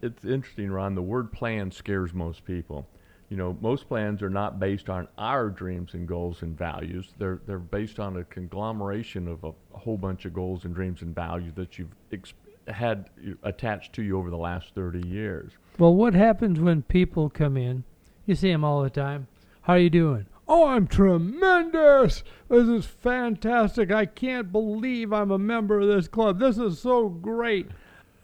[0.01, 0.95] It's interesting, Ron.
[0.95, 2.87] The word plan scares most people.
[3.29, 7.09] You know, most plans are not based on our dreams and goals and values.
[7.17, 11.01] They're they're based on a conglomeration of a, a whole bunch of goals and dreams
[11.01, 12.33] and values that you've ex-
[12.67, 13.09] had
[13.43, 15.51] attached to you over the last 30 years.
[15.77, 17.83] Well, what happens when people come in?
[18.25, 19.27] You see them all the time.
[19.61, 20.25] How are you doing?
[20.47, 22.23] Oh, I'm tremendous.
[22.49, 23.91] This is fantastic.
[23.91, 26.39] I can't believe I'm a member of this club.
[26.39, 27.67] This is so great.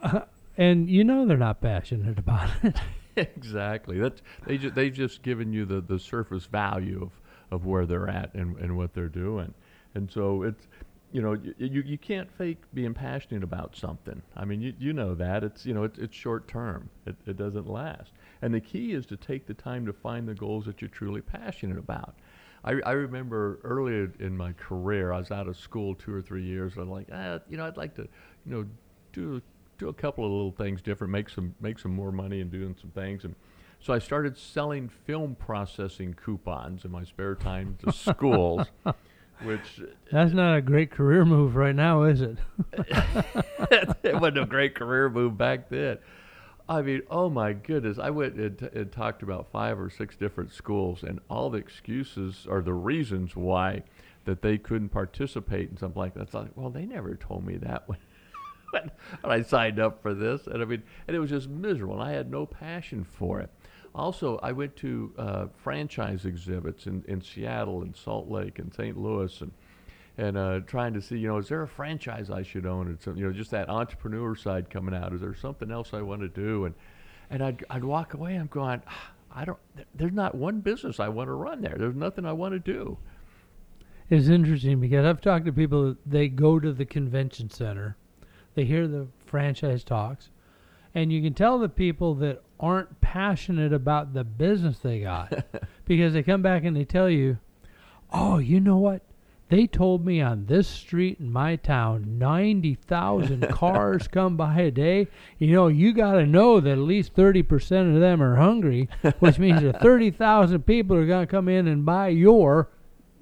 [0.01, 0.21] Uh,
[0.57, 2.77] and you know they're not passionate about it.
[3.15, 3.99] exactly.
[3.99, 7.11] That's they just they've just given you the, the surface value of,
[7.51, 9.53] of where they're at and, and what they're doing,
[9.95, 10.67] and so it's
[11.13, 14.21] you know you, you you can't fake being passionate about something.
[14.35, 16.89] I mean you you know that it's you know it's it's short term.
[17.05, 20.35] It it doesn't last, and the key is to take the time to find the
[20.35, 22.15] goals that you're truly passionate about.
[22.65, 26.43] I, I remember earlier in my career, I was out of school two or three
[26.43, 26.73] years.
[26.77, 28.03] I'm like, ah, you know, I'd like to,
[28.45, 28.65] you know,
[29.11, 29.41] do
[29.77, 32.75] do a couple of little things different, make some make some more money and doing
[32.79, 33.25] some things.
[33.25, 33.35] And
[33.79, 38.67] so I started selling film processing coupons in my spare time to schools,
[39.41, 42.37] which That's not a great career move right now, is it?
[44.03, 45.97] it wasn't a great career move back then.
[46.67, 47.97] I mean, oh my goodness!
[47.99, 51.57] I went and, t- and talked about five or six different schools, and all the
[51.57, 53.83] excuses or the reasons why
[54.25, 56.21] that they couldn't participate in something like that.
[56.21, 57.97] It's like, well, they never told me that when,
[59.21, 61.99] when I signed up for this, and I mean, and it was just miserable.
[61.99, 63.49] And I had no passion for it.
[63.95, 68.97] Also, I went to uh, franchise exhibits in, in Seattle and Salt Lake and St.
[68.97, 69.51] Louis, and
[70.17, 72.87] and uh, trying to see, you know, is there a franchise I should own?
[72.87, 75.11] And so, you know, just that entrepreneur side coming out.
[75.13, 76.65] Is there something else I want to do?
[76.65, 76.75] And
[77.29, 78.35] and I'd I'd walk away.
[78.35, 79.57] I'm going, "Ah, I don't.
[79.95, 81.75] There's not one business I want to run there.
[81.77, 82.97] There's nothing I want to do.
[84.09, 87.97] It's interesting because I've talked to people they go to the convention center,
[88.55, 90.29] they hear the franchise talks,
[90.93, 95.45] and you can tell the people that aren't passionate about the business they got
[95.85, 97.37] because they come back and they tell you,
[98.11, 99.01] "Oh, you know what?
[99.49, 105.07] They told me on this street in my town, 90,000 cars come by a day.
[105.37, 108.89] You know, you got to know that at least 30% of them are hungry,
[109.19, 112.69] which means that 30,000 people are going to come in and buy your,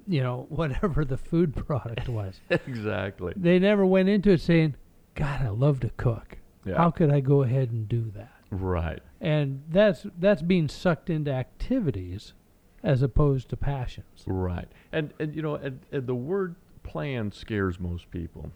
[0.06, 2.40] you know, whatever the food product was.
[2.48, 3.34] exactly.
[3.36, 4.76] They never went into it saying,
[5.14, 6.38] God, I love to cook.
[6.64, 6.76] Yeah.
[6.76, 8.32] How could I go ahead and do that?
[8.50, 9.00] Right.
[9.20, 12.34] And that's that's being sucked into activities
[12.82, 14.24] as opposed to passions.
[14.26, 14.68] Right.
[14.92, 18.50] And and you know, and, and the word plan scares most people.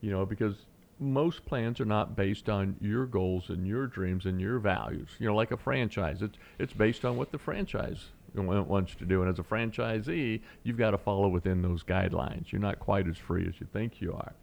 [0.00, 0.66] You know, because
[0.98, 5.08] most plans are not based on your goals and your dreams and your values.
[5.18, 9.22] You know, like a franchise, it's it's based on what the franchise wants to do.
[9.22, 12.52] And as a franchisee, you've got to follow within those guidelines.
[12.52, 14.34] You're not quite as free as you think you are.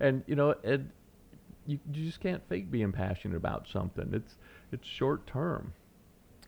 [0.00, 0.90] And you know, and
[1.66, 4.10] you, you just can't fake being passionate about something.
[4.12, 4.36] It's
[4.72, 5.72] it's short term.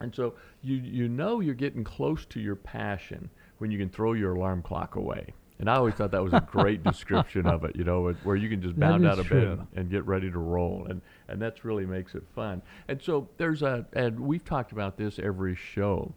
[0.00, 4.12] And so you you know you're getting close to your passion when you can throw
[4.12, 5.34] your alarm clock away.
[5.60, 8.48] And I always thought that was a great description of it, you know, where- you
[8.48, 9.40] can just bound out of true.
[9.40, 10.86] bed and, and get ready to roll.
[10.88, 12.62] And and that's really makes it fun.
[12.86, 16.12] And so there's a and we've talked about this every show.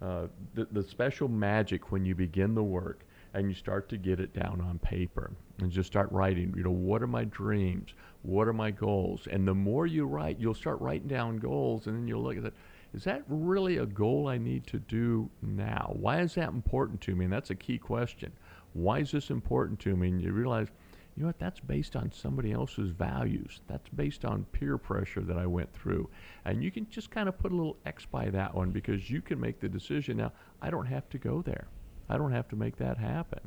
[0.00, 3.05] Uh, the, the special magic when you begin the work
[3.36, 6.70] and you start to get it down on paper and just start writing, you know,
[6.70, 7.92] what are my dreams?
[8.22, 9.28] What are my goals?
[9.30, 12.44] And the more you write, you'll start writing down goals and then you'll look at
[12.46, 12.54] it.
[12.94, 15.94] Is that really a goal I need to do now?
[16.00, 17.26] Why is that important to me?
[17.26, 18.32] And that's a key question.
[18.72, 20.08] Why is this important to me?
[20.08, 20.68] And you realize,
[21.14, 23.60] you know what, that's based on somebody else's values.
[23.68, 26.08] That's based on peer pressure that I went through.
[26.46, 29.20] And you can just kind of put a little X by that one because you
[29.20, 31.66] can make the decision now, I don't have to go there.
[32.08, 33.40] I don't have to make that happen.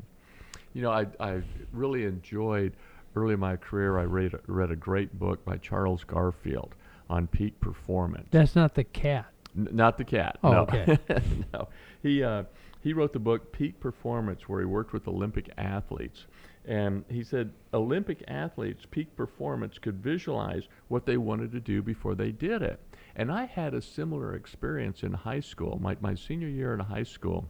[0.73, 1.41] You know, I, I
[1.71, 2.73] really enjoyed
[3.15, 6.75] early in my career, I read, read a great book by Charles Garfield
[7.09, 8.27] on peak performance.
[8.31, 9.27] That's not the cat.
[9.57, 10.37] N- not the cat.
[10.43, 10.59] Oh, no.
[10.61, 10.97] okay.
[11.53, 11.69] no.
[12.03, 12.43] He uh,
[12.81, 16.27] he wrote the book Peak Performance, where he worked with Olympic athletes,
[16.65, 22.15] and he said Olympic athletes' peak performance could visualize what they wanted to do before
[22.15, 22.79] they did it.
[23.15, 25.79] And I had a similar experience in high school.
[25.81, 27.49] My my senior year in high school,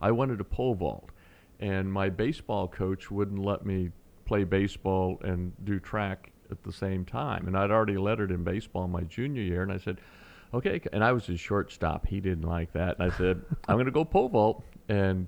[0.00, 1.10] I wanted to pole vault,
[1.60, 3.90] and my baseball coach wouldn't let me
[4.24, 7.46] play baseball and do track at the same time.
[7.46, 9.98] And I'd already lettered in baseball my junior year, and I said,
[10.54, 10.80] okay.
[10.92, 12.06] And I was his shortstop.
[12.06, 14.64] He didn't like that, and I said, I'm going to go pole vault.
[14.88, 15.26] And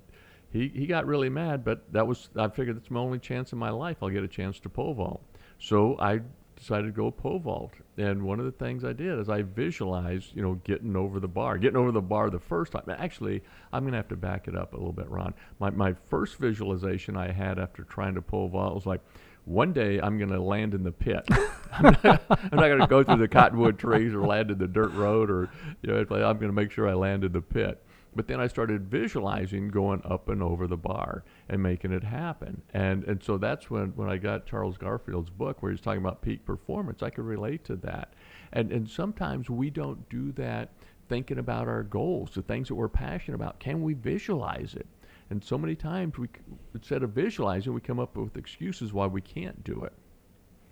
[0.50, 3.58] he he got really mad, but that was I figured that's my only chance in
[3.58, 3.98] my life.
[4.02, 5.22] I'll get a chance to pole vault.
[5.58, 6.20] So I
[6.64, 7.74] decided to go pole vault.
[7.98, 11.28] And one of the things I did is I visualized, you know, getting over the
[11.28, 12.84] bar, getting over the bar the first time.
[12.88, 13.42] Actually,
[13.72, 15.34] I'm going to have to back it up a little bit, Ron.
[15.60, 19.02] My, my first visualization I had after trying to pole vault was like,
[19.44, 21.22] one day I'm going to land in the pit.
[21.72, 25.30] I'm not, going to go through the cottonwood trees or land in the dirt road
[25.30, 25.50] or,
[25.82, 26.06] you know, I'm
[26.38, 27.84] going to make sure I land in the pit.
[28.16, 32.62] But then I started visualizing going up and over the bar and making it happen.
[32.72, 36.22] And and so that's when, when I got Charles Garfield's book where he's talking about
[36.22, 37.02] peak performance.
[37.02, 38.14] I could relate to that.
[38.52, 40.70] And and sometimes we don't do that
[41.08, 43.60] thinking about our goals, the things that we're passionate about.
[43.60, 44.86] Can we visualize it?
[45.30, 46.28] And so many times we
[46.74, 49.92] instead of visualizing, we come up with excuses why we can't do it.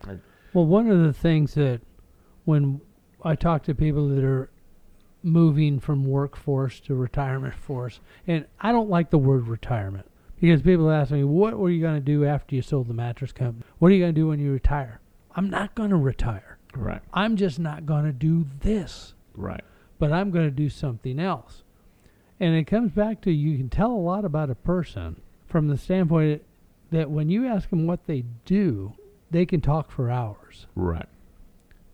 [0.08, 0.20] And
[0.54, 1.80] well, one of the things that
[2.44, 2.80] when
[3.24, 4.50] I talk to people that are
[5.22, 8.00] moving from workforce to retirement force.
[8.26, 10.06] And I don't like the word retirement
[10.42, 13.30] because people ask me, what were you going to do after you sold the mattress
[13.32, 13.64] company?
[13.78, 15.00] What are you going to do when you retire?
[15.36, 16.58] I'm not going to retire.
[16.74, 17.00] Right.
[17.14, 19.14] I'm just not going to do this.
[19.34, 19.62] Right.
[19.98, 21.62] But I'm going to do something else.
[22.40, 25.78] And it comes back to you can tell a lot about a person from the
[25.78, 26.42] standpoint
[26.90, 28.94] that when you ask them what they do,
[29.30, 30.66] they can talk for hours.
[30.74, 31.08] Right.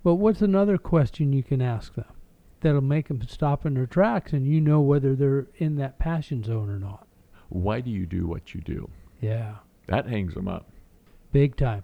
[0.02, 2.06] But what's another question you can ask them?
[2.60, 6.42] that'll make them stop in their tracks and you know whether they're in that passion
[6.42, 7.07] zone or not.
[7.48, 8.90] Why do you do what you do?
[9.20, 9.56] Yeah.
[9.86, 10.68] That hangs them up.
[11.32, 11.82] Big time.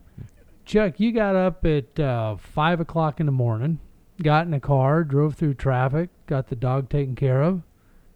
[0.64, 3.80] Chuck, you got up at uh, 5 o'clock in the morning,
[4.22, 7.62] got in a car, drove through traffic, got the dog taken care of,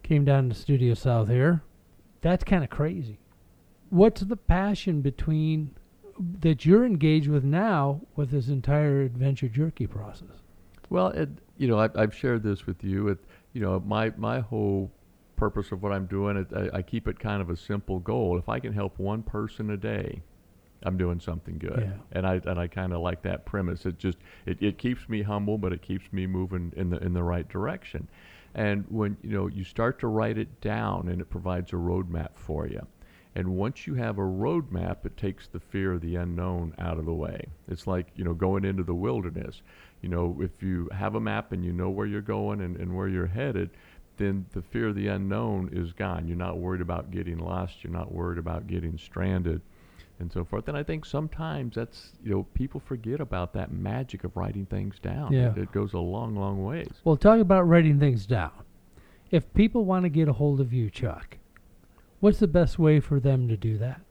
[0.01, 1.61] came down to Studio South here.
[2.21, 3.19] That's kind of crazy.
[3.89, 5.75] What's the passion between
[6.41, 10.43] that you're engaged with now with this entire adventure jerky process?
[10.89, 13.09] Well, it, you know, I, I've shared this with you.
[13.09, 13.19] It,
[13.53, 14.91] you know, my my whole
[15.39, 18.37] purpose of what I'm doing, it, I, I keep it kind of a simple goal.
[18.37, 20.21] If I can help one person a day,
[20.83, 21.81] I'm doing something good.
[21.81, 22.01] Yeah.
[22.11, 23.85] And I and I kind of like that premise.
[23.85, 27.13] It just it, it keeps me humble, but it keeps me moving in the in
[27.13, 28.07] the right direction.
[28.53, 32.31] And when you know you start to write it down, and it provides a roadmap
[32.35, 32.85] for you.
[33.35, 37.05] And once you have a roadmap, it takes the fear of the unknown out of
[37.05, 37.45] the way.
[37.67, 39.61] It's like you know going into the wilderness
[40.01, 42.95] you know, if you have a map and you know where you're going and, and
[42.95, 43.69] where you're headed,
[44.19, 46.27] then the fear of the unknown is gone.
[46.27, 47.83] You're not worried about getting lost.
[47.83, 49.61] You're not worried about getting stranded
[50.19, 50.67] and so forth.
[50.67, 54.99] And I think sometimes that's, you know, people forget about that magic of writing things
[54.99, 55.31] down.
[55.31, 55.51] Yeah.
[55.51, 56.91] It, it goes a long, long ways.
[57.03, 58.51] Well, talk about writing things down.
[59.31, 61.37] If people want to get a hold of you, Chuck,
[62.19, 64.01] what's the best way for them to do that?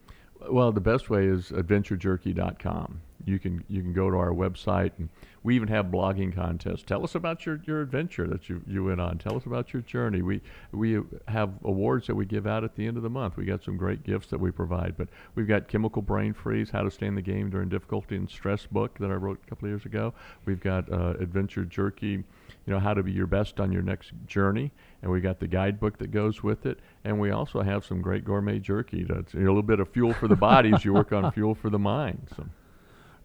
[0.51, 3.03] Well, the best way is adventurejerky.com.
[3.29, 5.09] You can you can go to our website and
[5.43, 6.83] we even have blogging contests.
[6.83, 9.19] Tell us about your, your adventure that you, you went on.
[9.19, 10.21] Tell us about your journey.
[10.21, 10.41] We
[10.73, 13.37] we have awards that we give out at the end of the month.
[13.37, 14.97] We got some great gifts that we provide.
[14.97, 18.29] But we've got Chemical Brain Freeze, How to Stay in the Game During Difficulty and
[18.29, 20.13] Stress book that I wrote a couple of years ago.
[20.45, 22.25] We've got uh, Adventure Jerky, you
[22.67, 24.73] know, how to be your best on your next journey.
[25.03, 26.81] And we got the guidebook that goes with it.
[27.05, 29.05] And we also have some great gourmet jerky.
[29.05, 31.71] That's a little bit of fuel for the body as you work on fuel for
[31.71, 32.29] the mind.
[32.37, 32.45] So.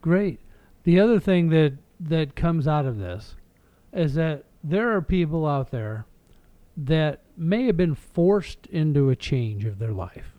[0.03, 0.41] Great.
[0.83, 3.37] The other thing that that comes out of this
[3.93, 6.05] is that there are people out there
[6.75, 10.33] that may have been forced into a change of their life.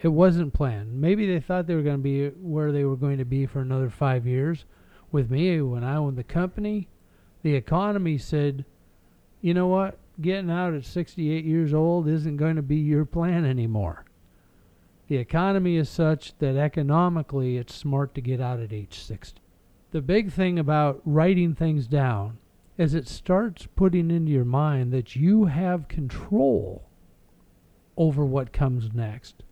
[0.00, 1.00] It wasn't planned.
[1.00, 3.58] Maybe they thought they were going to be where they were going to be for
[3.58, 4.64] another five years.
[5.10, 6.86] With me, when I owned the company,
[7.42, 8.64] the economy said,
[9.40, 9.98] you know what?
[10.20, 14.04] Getting out at 68 years old isn't going to be your plan anymore.
[15.08, 19.40] The economy is such that economically it's smart to get out at age 60
[19.90, 22.38] the big thing about writing things down
[22.76, 26.84] is it starts putting into your mind that you have control
[27.96, 29.42] over what comes next.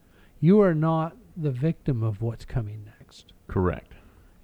[0.41, 3.33] You are not the victim of what's coming next.
[3.49, 3.95] Correct.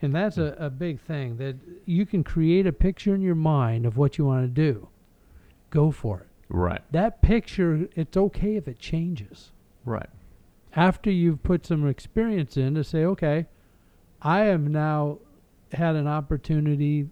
[0.01, 1.57] And that's a, a big thing that
[1.87, 4.89] you can create a picture in your mind of what you want to do.
[5.71, 6.27] Go for it.
[6.49, 6.81] Right.
[6.91, 9.53] That picture, it's okay if it changes.
[9.85, 10.11] Right.
[10.75, 13.47] After you've put some experience in to say, okay,
[14.23, 15.19] I have now
[15.73, 17.09] had an opportunity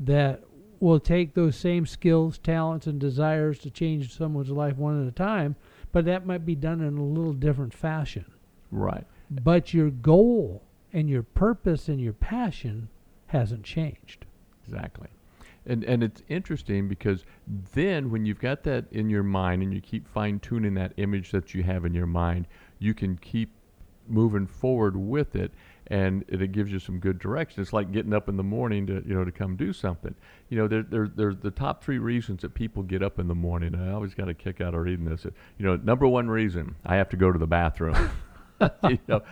[0.00, 0.42] that
[0.80, 5.12] will take those same skills, talents, and desires to change someone's life one at a
[5.12, 5.54] time,
[5.92, 8.24] but that might be done in a little different fashion.
[8.70, 9.04] Right.
[9.30, 12.88] But your goal and your purpose and your passion
[13.28, 14.26] hasn't changed.
[14.66, 15.08] Exactly.
[15.64, 19.80] And and it's interesting because then when you've got that in your mind and you
[19.80, 22.48] keep fine tuning that image that you have in your mind,
[22.82, 23.50] you can keep
[24.08, 25.52] moving forward with it
[25.86, 27.62] and it, it, gives you some good direction.
[27.62, 30.14] It's like getting up in the morning to you know to come do something.
[30.48, 33.34] You know, there, there, there's the top three reasons that people get up in the
[33.34, 33.74] morning.
[33.74, 35.24] I always got a kick out of reading this.
[35.24, 38.10] You know, number one reason I have to go to the bathroom.
[38.88, 39.22] you know,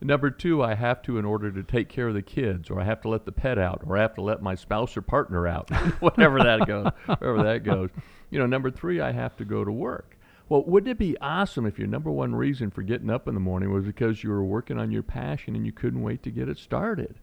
[0.00, 2.84] number two, I have to in order to take care of the kids, or I
[2.84, 5.46] have to let the pet out, or I have to let my spouse or partner
[5.46, 5.70] out,
[6.00, 7.90] whatever that goes, wherever that goes.
[8.30, 10.16] You know, number three, I have to go to work.
[10.50, 13.40] Well, wouldn't it be awesome if your number one reason for getting up in the
[13.40, 16.48] morning was because you were working on your passion and you couldn't wait to get
[16.48, 17.14] it started?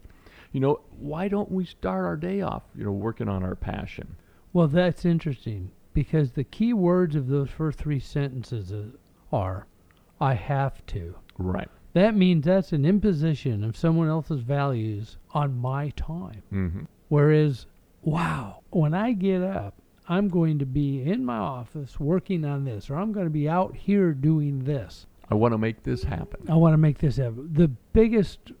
[0.52, 4.16] You know, why don't we start our day off, you know, working on our passion?
[4.54, 8.72] Well, that's interesting because the key words of those first three sentences
[9.30, 9.66] are
[10.22, 11.14] I have to.
[11.36, 11.68] Right.
[11.92, 16.42] That means that's an imposition of someone else's values on my time.
[16.50, 16.84] Mm-hmm.
[17.08, 17.66] Whereas,
[18.00, 19.74] wow, when I get up,
[20.08, 23.48] I'm going to be in my office working on this, or I'm going to be
[23.48, 25.06] out here doing this.
[25.30, 26.46] I want to make this happen.
[26.48, 27.50] I want to make this happen.
[27.52, 28.52] The biggest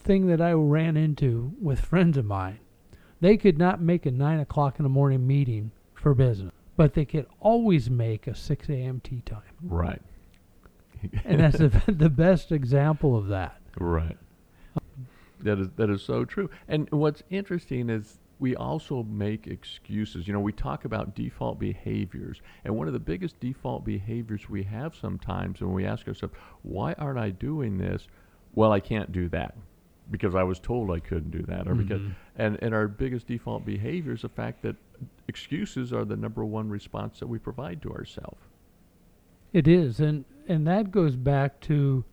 [0.00, 2.58] thing that I ran into with friends of mine,
[3.20, 7.04] they could not make a 9 o'clock in the morning meeting for business, but they
[7.04, 9.00] could always make a 6 a.m.
[9.04, 9.42] tee time.
[9.62, 10.02] Right.
[11.24, 13.60] and that's the, the best example of that.
[13.78, 14.18] Right.
[15.40, 16.50] That is that is so true.
[16.66, 20.26] And what's interesting is we also make excuses.
[20.26, 24.62] You know, we talk about default behaviors, and one of the biggest default behaviors we
[24.64, 28.06] have sometimes when we ask ourselves, why aren't I doing this?
[28.54, 29.54] Well, I can't do that
[30.10, 31.82] because I was told I couldn't do that, or mm-hmm.
[31.82, 32.02] because
[32.36, 34.76] and and our biggest default behavior is the fact that
[35.28, 38.42] excuses are the number one response that we provide to ourselves.
[39.52, 42.04] It is, and and that goes back to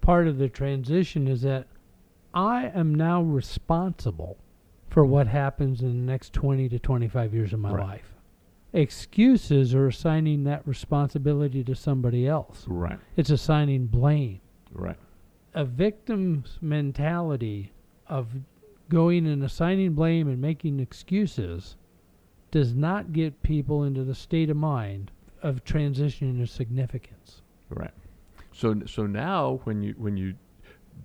[0.00, 1.66] part of the transition is that
[2.32, 4.38] I am now responsible
[4.88, 7.86] for what happens in the next 20 to 25 years of my right.
[7.86, 8.14] life.
[8.72, 12.64] Excuses are assigning that responsibility to somebody else.
[12.66, 12.98] Right.
[13.16, 14.40] It's assigning blame.
[14.72, 14.96] Right.
[15.54, 17.72] A victim's mentality
[18.06, 18.28] of
[18.88, 21.76] going and assigning blame and making excuses
[22.50, 25.10] does not get people into the state of mind
[25.42, 27.42] of transitioning to significance.
[27.70, 27.92] Right.
[28.52, 30.34] So so now when you when you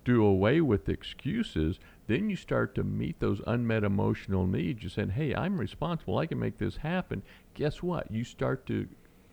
[0.04, 4.82] do away with excuses, then you start to meet those unmet emotional needs.
[4.82, 6.18] You said, "Hey, I'm responsible.
[6.18, 7.22] I can make this happen."
[7.54, 8.10] Guess what?
[8.10, 8.86] You start to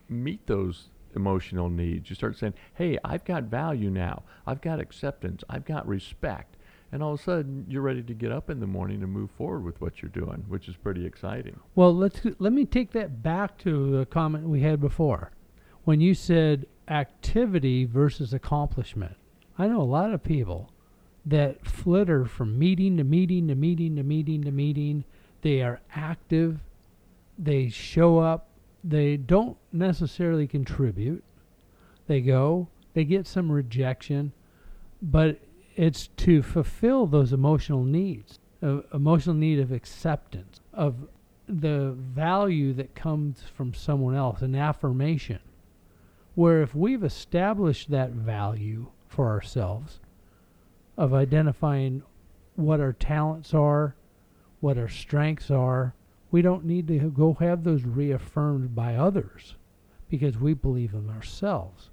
[0.10, 2.10] meet those emotional needs.
[2.10, 4.24] You start saying, "Hey, I've got value now.
[4.48, 5.44] I've got acceptance.
[5.50, 6.58] I've got respect."
[6.94, 9.32] And all of a sudden, you're ready to get up in the morning and move
[9.32, 11.60] forward with what you're doing, which is pretty exciting.
[11.74, 15.32] Well, let's let me take that back to the comment we had before,
[15.84, 19.16] when you said activity versus accomplishment.
[19.58, 20.72] I know a lot of people
[21.26, 25.04] that flitter from meeting to meeting to meeting to meeting to meeting.
[25.42, 26.60] They are active.
[27.38, 28.48] They show up.
[28.84, 31.24] They don't necessarily contribute.
[32.08, 32.68] They go.
[32.94, 34.34] They get some rejection,
[35.02, 35.40] but
[35.76, 41.08] it's to fulfill those emotional needs, uh, emotional need of acceptance, of
[41.48, 45.40] the value that comes from someone else, an affirmation.
[46.36, 50.00] Where if we've established that value for ourselves,
[50.98, 52.04] of identifying
[52.56, 53.96] what our talents are,
[54.60, 55.94] what our strengths are.
[56.32, 59.56] We don't need to go have those reaffirmed by others
[60.10, 61.90] because we believe in ourselves.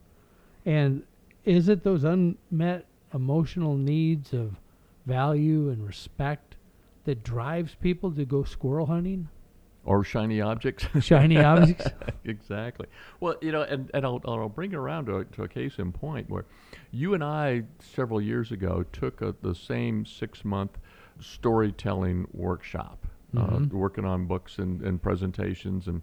[0.66, 1.02] And
[1.44, 2.84] is it those unmet
[3.14, 4.56] emotional needs of
[5.06, 6.56] value and respect
[7.04, 9.28] that drives people to go squirrel hunting?
[9.88, 10.86] Or shiny objects.
[11.00, 11.86] Shiny objects.
[12.26, 12.86] exactly.
[13.20, 15.78] Well, you know, and, and I'll, I'll bring it around to a, to a case
[15.78, 16.44] in point where
[16.92, 20.72] you and I several years ago took a, the same six month
[21.20, 23.74] storytelling workshop, uh, mm-hmm.
[23.74, 26.02] uh, working on books and, and presentations and.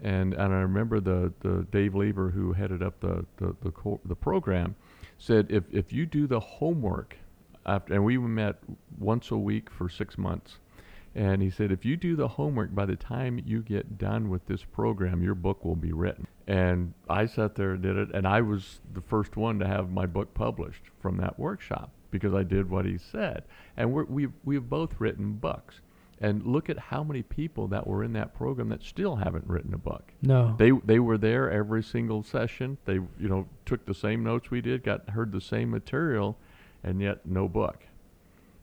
[0.00, 3.98] And, and I remember the, the Dave Lever who headed up the the, the, co-
[4.04, 4.76] the program
[5.18, 7.16] said if, if you do the homework
[7.66, 8.58] after and we met
[8.96, 10.58] once a week for six months
[11.14, 14.46] and he said, if you do the homework by the time you get done with
[14.46, 16.26] this program, your book will be written.
[16.46, 19.90] And I sat there and did it, and I was the first one to have
[19.90, 23.44] my book published from that workshop because I did what he said.
[23.76, 25.80] And we're, we've, we've both written books.
[26.20, 29.72] And look at how many people that were in that program that still haven't written
[29.72, 30.12] a book.
[30.20, 30.56] No.
[30.58, 32.76] They they were there every single session.
[32.86, 36.36] They you know took the same notes we did, got heard the same material,
[36.82, 37.84] and yet no book.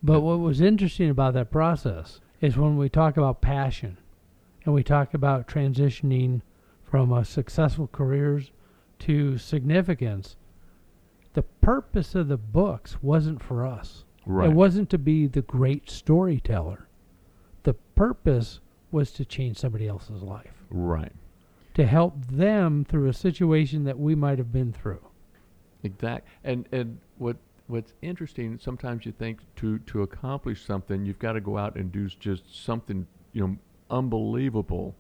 [0.04, 3.98] But what was interesting about that process is when we talk about passion
[4.64, 6.42] and we talk about transitioning
[6.84, 8.52] from a successful careers
[9.00, 10.36] to significance.
[11.34, 14.06] The purpose of the books wasn't for us.
[14.26, 14.50] Right.
[14.50, 16.88] It wasn't to be the great storyteller.
[17.64, 18.60] The purpose
[18.92, 20.64] was to change somebody else's life.
[20.70, 21.12] Right.
[21.74, 25.06] To help them through a situation that we might have been through.
[25.84, 26.28] Exact.
[26.44, 27.38] And and what
[27.68, 31.92] what's interesting, sometimes you think to to accomplish something, you've got to go out and
[31.92, 33.58] do just something, you know,
[33.90, 34.96] unbelievable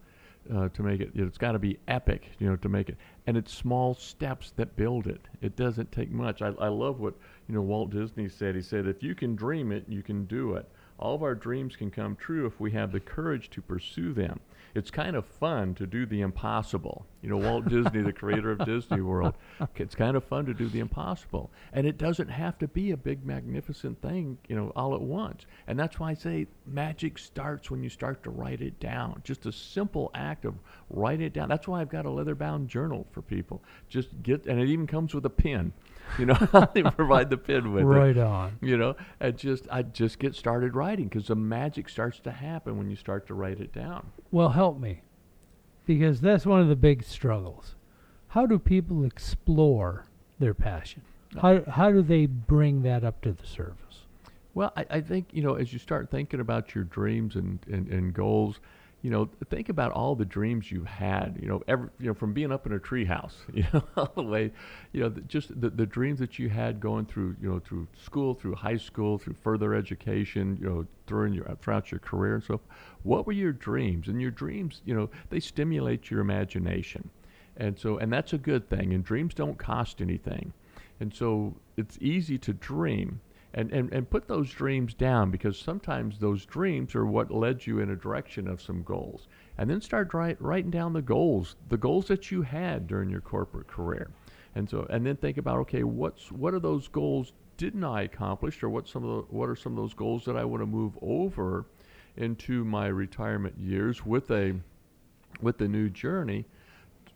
[0.53, 1.11] uh, to make it.
[1.13, 2.97] You know, it's got to be epic, you know, to make it.
[3.28, 5.22] And it's small steps that build it.
[5.41, 6.41] It doesn't take much.
[6.41, 7.16] I, I love what
[7.47, 8.55] you know Walt Disney said.
[8.55, 10.70] He said, if you can dream it, you can do it.
[10.98, 14.39] All of our dreams can come true if we have the courage to pursue them
[14.76, 17.06] it's kind of fun to do the impossible.
[17.22, 19.34] You know, Walt Disney, the creator of Disney World,
[19.78, 21.50] it's kind of fun to do the impossible.
[21.72, 25.46] And it doesn't have to be a big, magnificent thing, you know, all at once.
[25.68, 29.22] And that's why I say magic starts when you start to write it down.
[29.24, 30.56] Just a simple act of
[30.89, 31.48] write it down.
[31.48, 33.64] That's why I've got a leather bound journal for people.
[33.88, 35.72] Just get, and it even comes with a pen.
[36.20, 38.20] You know, they provide the pen with right it.
[38.20, 38.58] Right on.
[38.62, 42.78] You know, and just I just get started writing because the magic starts to happen
[42.78, 44.12] when you start to write it down.
[44.32, 45.01] Well, help me,
[45.86, 47.76] because that's one of the big struggles.
[48.30, 50.06] How do people explore
[50.39, 51.01] their passion?
[51.41, 54.06] How how do they bring that up to the surface?
[54.53, 57.88] Well, I, I think you know as you start thinking about your dreams and, and,
[57.89, 58.60] and goals,
[59.06, 62.34] you know, think about all the dreams you've had, you know, every, you know, from
[62.34, 64.51] being up in a treehouse, you know, all the way,
[64.93, 67.88] you know, the, just the, the dreams that you had going through, you know, through
[67.95, 72.43] school, through high school, through further education, you know, during your, throughout your career and
[72.43, 72.60] so
[73.03, 74.08] What were your dreams?
[74.08, 77.12] And your dreams, you know, they stimulate your imagination.
[77.58, 78.91] And so, and that's a good thing.
[78.91, 80.51] And dreams don't cost anything.
[80.99, 83.22] And so it's easy to dream
[83.56, 87.80] and, and, and put those dreams down because sometimes those dreams are what led you
[87.80, 89.28] in a direction of some goals.
[89.58, 93.68] And then start writing down the goals, the goals that you had during your corporate
[93.68, 94.12] career.
[94.56, 98.62] And so and then think about okay, what's what are those goals didn't I accomplish
[98.62, 100.68] or what some of the, what are some of those goals that I want to
[100.68, 101.66] move over
[102.18, 104.56] into my retirement years with a
[105.41, 106.45] with the new journey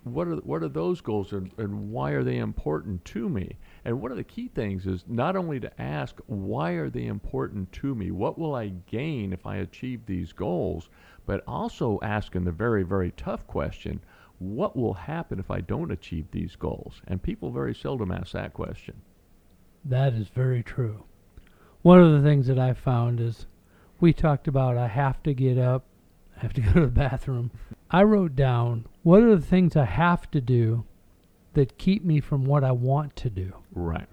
[0.04, 3.58] what are what are those goals and, and why are they important to me?
[3.84, 7.72] And one of the key things is not only to ask why are they important
[7.74, 8.12] to me?
[8.12, 10.90] What will i gain if i achieve these goals?
[11.26, 14.02] But also asking the very very tough question
[14.40, 17.02] what will happen if i don't achieve these goals?
[17.08, 19.02] And people very seldom ask that question.
[19.84, 21.04] That is very true.
[21.82, 23.48] One of the things that i found is
[24.00, 25.84] we talked about i have to get up
[26.38, 27.52] I have to go to the bathroom.
[27.92, 30.86] I wrote down what are the things I have to do
[31.54, 33.54] that keep me from what I want to do.
[33.74, 34.08] Right.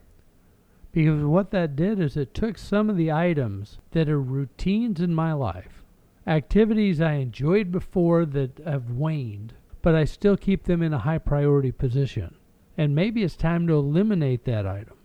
[0.92, 5.14] Because what that did is it took some of the items that are routines in
[5.14, 5.84] my life,
[6.26, 9.52] activities I enjoyed before that have waned,
[9.82, 12.34] but I still keep them in a high priority position.
[12.78, 14.96] And maybe it's time to eliminate that item,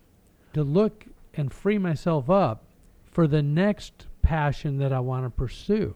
[0.54, 2.64] to look and free myself up
[3.12, 5.96] for the next passion that I want to pursue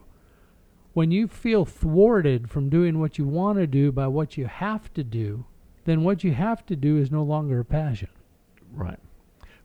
[0.96, 4.90] when you feel thwarted from doing what you want to do by what you have
[4.94, 5.44] to do,
[5.84, 8.08] then what you have to do is no longer a passion.
[8.72, 8.98] Right.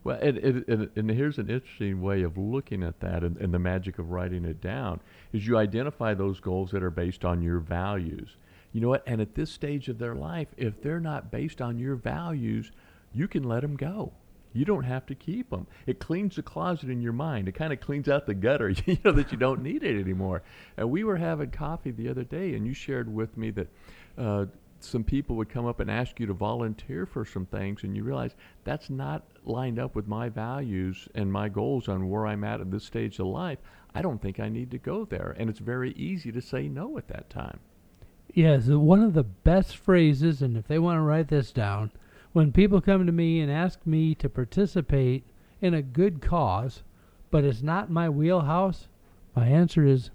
[0.04, 3.58] Well, and, and, and here's an interesting way of looking at that and, and the
[3.58, 5.00] magic of writing it down
[5.32, 8.36] is you identify those goals that are based on your values.
[8.74, 9.02] You know what?
[9.06, 12.72] And at this stage of their life, if they're not based on your values,
[13.14, 14.12] you can let them go.
[14.52, 15.66] You don't have to keep them.
[15.86, 17.48] It cleans the closet in your mind.
[17.48, 20.42] It kind of cleans out the gutter, you know, that you don't need it anymore.
[20.76, 23.68] And we were having coffee the other day, and you shared with me that
[24.18, 24.46] uh,
[24.80, 28.02] some people would come up and ask you to volunteer for some things, and you
[28.04, 28.34] realize
[28.64, 32.70] that's not lined up with my values and my goals on where I'm at at
[32.70, 33.58] this stage of life.
[33.94, 35.34] I don't think I need to go there.
[35.38, 37.60] And it's very easy to say no at that time.
[38.32, 41.92] Yes, one of the best phrases, and if they want to write this down,
[42.32, 45.24] when people come to me and ask me to participate
[45.60, 46.82] in a good cause,
[47.30, 48.88] but it's not my wheelhouse,
[49.34, 50.10] my answer is,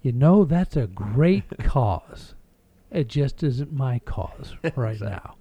[0.00, 2.34] you know, that's a great cause.
[2.90, 5.08] It just isn't my cause right exactly.
[5.08, 5.36] now.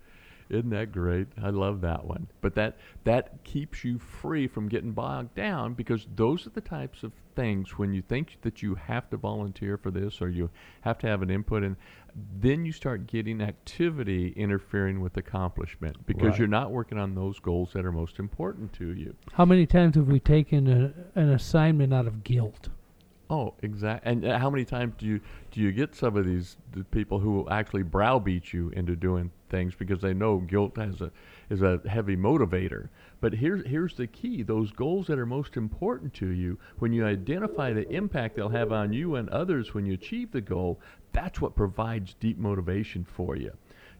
[0.49, 1.27] Isn't that great?
[1.41, 2.27] I love that one.
[2.41, 7.03] But that that keeps you free from getting bogged down because those are the types
[7.03, 10.49] of things when you think that you have to volunteer for this or you
[10.81, 11.77] have to have an input and
[12.15, 16.39] then you start getting activity interfering with accomplishment because right.
[16.39, 19.15] you're not working on those goals that are most important to you.
[19.33, 22.69] How many times have we taken a, an assignment out of guilt?
[23.31, 24.11] Oh, exactly.
[24.11, 27.17] And uh, how many times do you do you get some of these the people
[27.17, 31.11] who actually browbeat you into doing things because they know guilt has a
[31.49, 32.89] is a heavy motivator.
[33.21, 37.05] But here's here's the key: those goals that are most important to you, when you
[37.05, 40.81] identify the impact they'll have on you and others when you achieve the goal,
[41.13, 43.51] that's what provides deep motivation for you.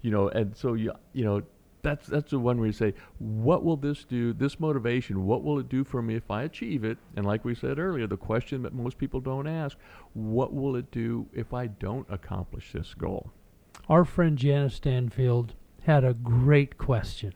[0.02, 1.44] You know, and so you you know
[1.82, 4.34] that's that's the one where you say, what will this do?
[4.34, 6.98] This motivation, what will it do for me if I achieve it?
[7.16, 9.78] And like we said earlier, the question that most people don't ask,
[10.14, 13.32] what will it do if I don't accomplish this goal?
[13.90, 15.54] Our friend Janice Stanfield
[15.84, 17.34] had a great question,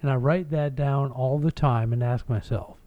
[0.00, 2.78] And I write that down all the time and ask myself,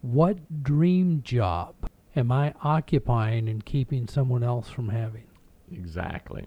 [0.00, 1.74] what dream job
[2.16, 5.24] am I occupying and keeping someone else from having?
[5.72, 6.46] Exactly.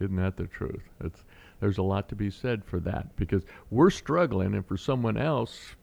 [0.00, 0.82] Isn't that the truth?
[1.02, 1.24] It's
[1.60, 5.74] there's a lot to be said for that because we're struggling and for someone else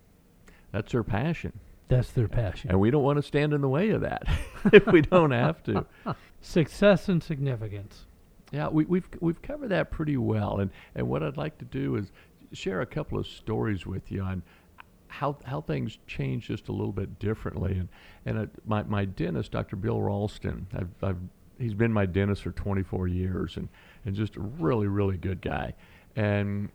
[0.76, 1.58] that's their passion.
[1.88, 2.70] That's their passion.
[2.70, 4.28] And we don't want to stand in the way of that
[4.74, 5.86] if we don't have to.
[6.42, 8.06] Success and significance.
[8.52, 11.96] Yeah, we, we've we've covered that pretty well, and, and what I'd like to do
[11.96, 12.12] is
[12.52, 14.44] share a couple of stories with you on
[15.20, 17.78] how how things change just a little bit differently.
[17.78, 17.90] And
[18.26, 19.76] and my my dentist, Dr.
[19.76, 21.18] Bill Ralston, I've, I've
[21.58, 23.70] he's been my dentist for 24 years, and
[24.06, 25.74] and just a really really good guy,
[26.16, 26.70] and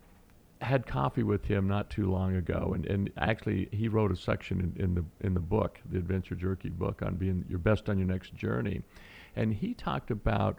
[0.61, 4.73] had coffee with him not too long ago, and, and actually he wrote a section
[4.75, 7.97] in, in the in the book, the Adventure Jerky book, on being your best on
[7.97, 8.81] your next journey,
[9.35, 10.57] and he talked about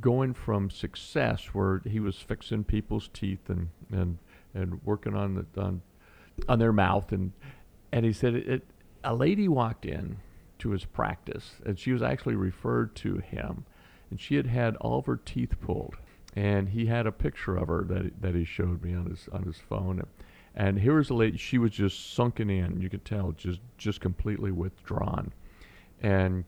[0.00, 4.18] going from success where he was fixing people's teeth and and
[4.54, 5.80] and working on the on
[6.48, 7.32] on their mouth and
[7.92, 8.66] and he said it,
[9.02, 10.18] a lady walked in
[10.58, 13.64] to his practice and she was actually referred to him
[14.10, 15.96] and she had had all of her teeth pulled
[16.36, 19.44] and he had a picture of her that that he showed me on his on
[19.44, 20.02] his phone
[20.54, 24.00] and here was a lady she was just sunken in you could tell just just
[24.00, 25.32] completely withdrawn
[26.00, 26.44] and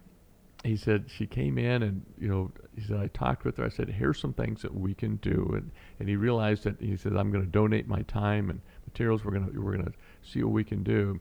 [0.64, 3.64] he said she came in and you know he said I talked with her.
[3.64, 6.97] I said here's some things that we can do, and and he realized that he
[6.97, 8.61] said I'm going to donate my time and
[8.91, 9.24] materials.
[9.24, 11.20] We're gonna we're gonna see what we can do,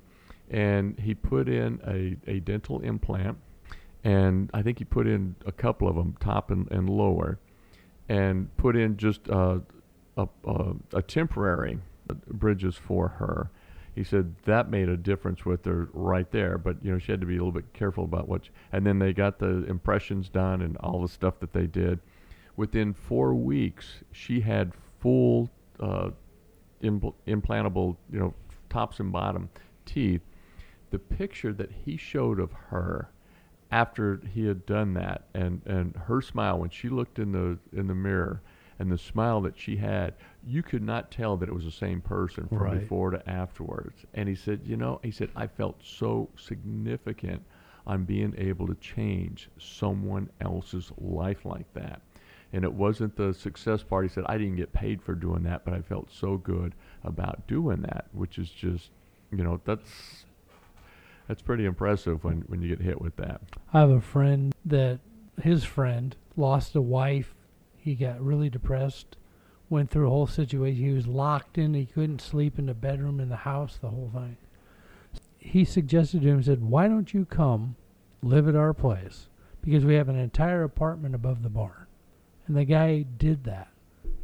[0.50, 3.38] and he put in a a dental implant,
[4.04, 7.40] and I think he put in a couple of them, top and, and lower,
[8.08, 9.60] and put in just uh,
[10.18, 11.80] a, a a temporary
[12.28, 13.52] bridges for her
[14.00, 16.58] he said that made a difference with her right there.
[16.58, 18.46] But you know, she had to be a little bit careful about what.
[18.46, 22.00] She, and then they got the impressions done and all the stuff that they did.
[22.56, 25.50] Within four weeks, she had full
[25.82, 26.12] uh,
[26.82, 28.34] impl- implantable, you know,
[28.70, 29.50] tops and bottom
[29.86, 30.22] teeth.
[30.92, 33.10] The picture that he showed of her
[33.72, 37.88] after he had done that, and and her smile when she looked in the in
[37.88, 38.42] the mirror,
[38.80, 40.16] and the smile that she had,
[40.46, 42.80] you could not tell that it was the same person from Right.
[42.80, 44.06] before to afterwards.
[44.14, 47.44] And he said, you know, he said, I felt so significant
[47.86, 52.02] on being able to change someone else's life like that.
[52.52, 54.06] And it wasn't the success part.
[54.06, 56.74] He said, I didn't get paid for doing that, but I felt so good
[57.04, 58.90] about doing that, which is just,
[59.32, 60.26] you know, that's
[61.30, 63.42] that's pretty impressive when, when you get hit with that.
[63.72, 65.00] I have a friend that
[65.40, 67.36] his friend lost a wife.
[67.78, 69.16] He got really depressed,
[69.70, 70.84] went through a whole situation.
[70.84, 71.76] He was locked in.
[71.76, 74.38] He couldn't sleep in the bedroom in the house, the whole thing.
[75.38, 77.76] He suggested to him, said, Why don't you come
[78.24, 79.28] live at our place?
[79.62, 81.86] Because we have an entire apartment above the barn.
[82.50, 83.70] And the guy did that.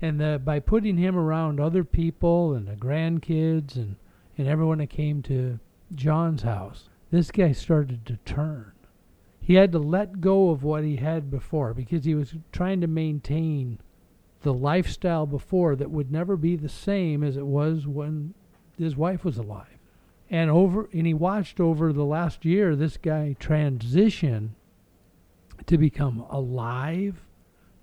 [0.01, 3.95] And the, by putting him around other people and the grandkids and,
[4.37, 5.59] and everyone that came to
[5.93, 8.73] John's house, this guy started to turn
[9.45, 12.87] he had to let go of what he had before because he was trying to
[12.87, 13.77] maintain
[14.41, 18.33] the lifestyle before that would never be the same as it was when
[18.75, 19.77] his wife was alive.
[20.31, 24.55] And over and he watched over the last year this guy transition
[25.67, 27.21] to become alive,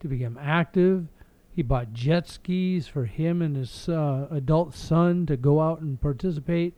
[0.02, 1.08] to become active.
[1.54, 6.00] He bought jet skis for him and his uh, adult son to go out and
[6.00, 6.74] participate.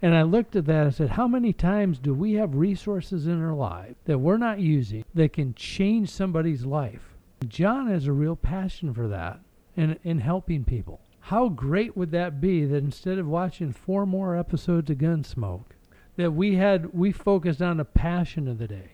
[0.00, 3.42] And I looked at that and said, How many times do we have resources in
[3.42, 7.16] our life that we're not using that can change somebody's life?
[7.46, 9.40] John has a real passion for that
[9.76, 11.00] and in helping people.
[11.20, 15.64] How great would that be that instead of watching four more episodes of Gunsmoke,
[16.18, 18.90] that we had we focused on the passion of the day.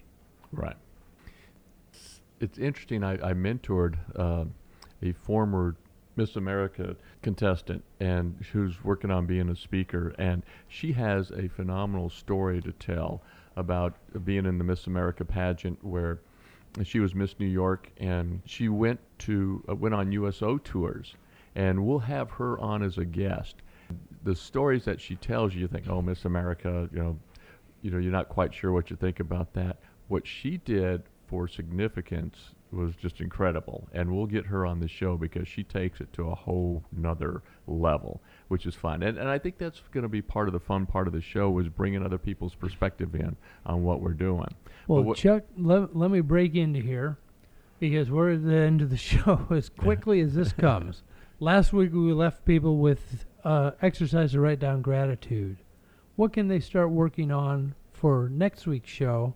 [0.53, 0.77] Right.
[2.41, 3.05] It's, interesting.
[3.05, 4.45] I, I mentored uh,
[5.03, 5.77] a former
[6.17, 12.09] Miss America contestant, and who's working on being a speaker, and she has a phenomenal
[12.09, 13.23] story to tell
[13.57, 16.21] about being in the Miss America pageant where
[16.83, 21.15] she was Miss New York, and she went to uh, went on USO tours,
[21.55, 23.57] and we'll have her on as a guest.
[24.25, 27.19] The stories that she tells you, you think, oh, Miss America, you know,
[27.83, 29.79] you know, you're not quite sure what you think about that.
[30.09, 31.03] What she did
[31.35, 32.37] for significance
[32.71, 36.29] was just incredible, and we'll get her on the show because she takes it to
[36.29, 39.03] a whole nother level, which is fun.
[39.03, 41.21] And, and I think that's going to be part of the fun part of the
[41.21, 43.35] show is bringing other people's perspective in
[43.67, 44.47] on what we're doing.
[44.87, 47.19] Well, what- Chuck, let, let me break into here
[47.81, 51.03] because we're at the end of the show as quickly as this comes.
[51.41, 55.57] Last week we left people with uh, exercise to write down gratitude.
[56.15, 59.35] What can they start working on for next week's show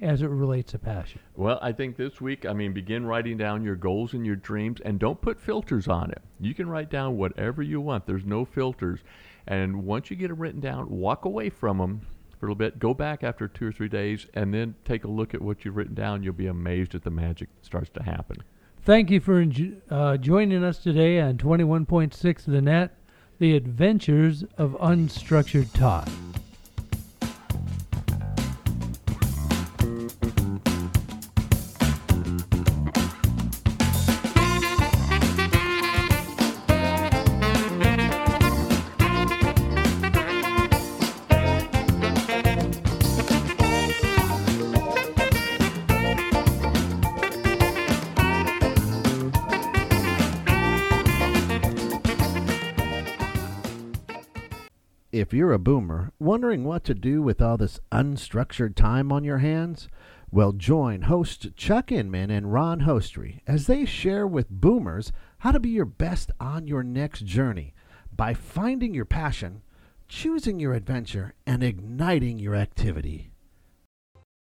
[0.00, 1.20] as it relates to passion?
[1.36, 4.80] Well, I think this week, I mean, begin writing down your goals and your dreams
[4.84, 6.22] and don't put filters on it.
[6.40, 9.00] You can write down whatever you want, there's no filters.
[9.46, 12.00] And once you get it written down, walk away from them
[12.38, 15.08] for a little bit, go back after two or three days, and then take a
[15.08, 16.22] look at what you've written down.
[16.22, 18.36] You'll be amazed at the magic that starts to happen.
[18.82, 19.44] Thank you for
[19.90, 22.96] uh, joining us today on 21.6 The Net,
[23.38, 26.37] The Adventures of Unstructured Time.
[55.58, 59.88] A boomer wondering what to do with all this unstructured time on your hands,
[60.30, 65.58] well, join host Chuck Inman and Ron Hostry as they share with boomers how to
[65.58, 67.74] be your best on your next journey
[68.14, 69.62] by finding your passion,
[70.06, 73.32] choosing your adventure, and igniting your activity.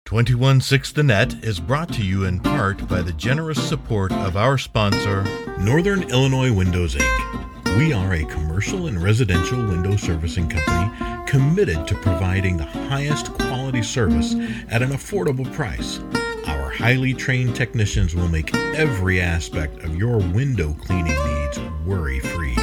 [0.07, 4.57] 216 The Net is brought to you in part by the generous support of our
[4.57, 5.23] sponsor,
[5.57, 7.56] Northern Illinois Windows Inc.
[7.77, 10.91] We are a commercial and residential window servicing company
[11.27, 14.33] committed to providing the highest quality service
[14.69, 15.99] at an affordable price.
[16.47, 22.57] Our highly trained technicians will make every aspect of your window cleaning needs worry free.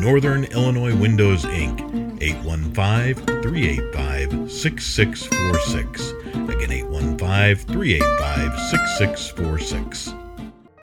[0.00, 2.20] Northern Illinois Windows Inc.
[2.20, 6.10] 815 385 6646.
[6.50, 10.21] Again, 815 385 6646.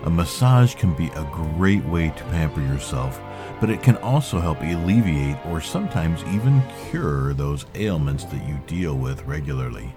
[0.04, 3.20] A massage can be a great way to pamper yourself,
[3.60, 8.96] but it can also help alleviate or sometimes even cure those ailments that you deal
[8.96, 9.92] with regularly.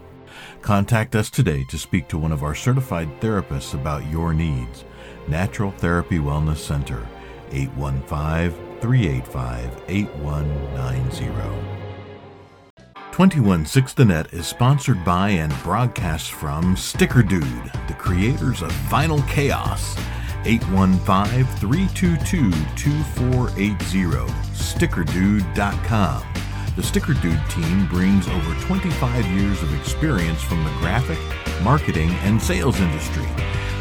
[0.62, 4.86] Contact us today to speak to one of our certified therapists about your needs.
[5.28, 7.08] Natural Therapy Wellness Center,
[7.52, 11.82] 815 385 8190.
[13.12, 19.28] 216 The Net is sponsored by and broadcasts from Sticker Dude, the creators of Vinyl
[19.28, 19.98] Chaos.
[20.46, 24.32] 815 322 2480.
[24.54, 26.24] StickerDude.com.
[26.78, 31.20] The Sticker Dude team brings over 25 years of experience from the graphic,
[31.64, 33.26] marketing, and sales industry,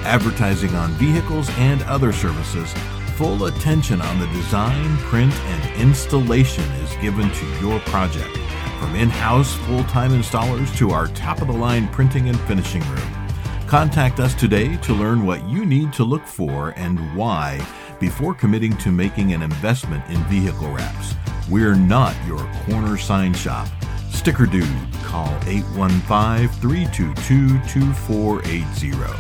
[0.03, 2.73] advertising on vehicles and other services.
[3.15, 8.37] Full attention on the design, print, and installation is given to your project,
[8.81, 12.83] from in house full time installers to our top of the line printing and finishing
[12.91, 13.29] room.
[13.69, 17.65] Contact us today to learn what you need to look for and why
[18.01, 21.15] before committing to making an investment in vehicle wraps.
[21.51, 23.67] We're not your corner sign shop.
[24.11, 24.69] Sticker Dude,
[25.03, 29.19] call 815 322 2480.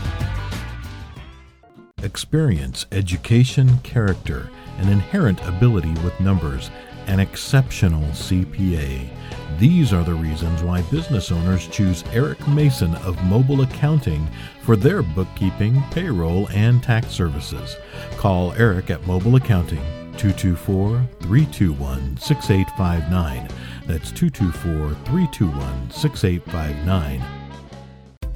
[2.05, 6.70] Experience, education, character, an inherent ability with numbers,
[7.09, 9.11] an exceptional CPA.
[9.59, 14.24] These are the reasons why business owners choose Eric Mason of Mobile Accounting
[14.62, 17.76] for their bookkeeping, payroll, and tax services.
[18.18, 19.83] Call Eric at Mobile Accounting
[20.20, 23.48] 224 321 6859.
[23.86, 27.24] That's 224 321 6859.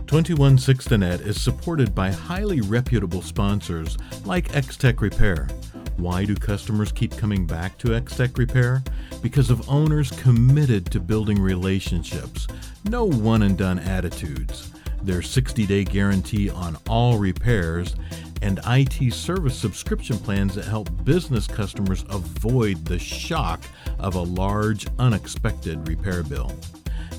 [0.06, 5.46] 216 The Net is supported by highly reputable sponsors like XTek Repair.
[5.98, 8.82] Why do customers keep coming back to XTek Repair?
[9.20, 12.46] Because of owners committed to building relationships,
[12.84, 14.73] no one and done attitudes.
[15.04, 17.94] Their 60 day guarantee on all repairs
[18.40, 23.60] and IT service subscription plans that help business customers avoid the shock
[23.98, 26.50] of a large, unexpected repair bill.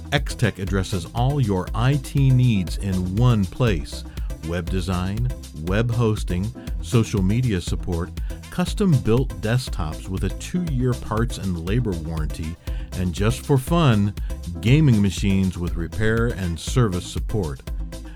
[0.09, 4.03] XTek addresses all your IT needs in one place
[4.47, 5.27] web design,
[5.65, 8.09] web hosting, social media support,
[8.55, 12.55] custom built desktops with a two year parts and labor warranty,
[12.93, 14.13] and just for fun,
[14.61, 17.61] gaming machines with repair and service support.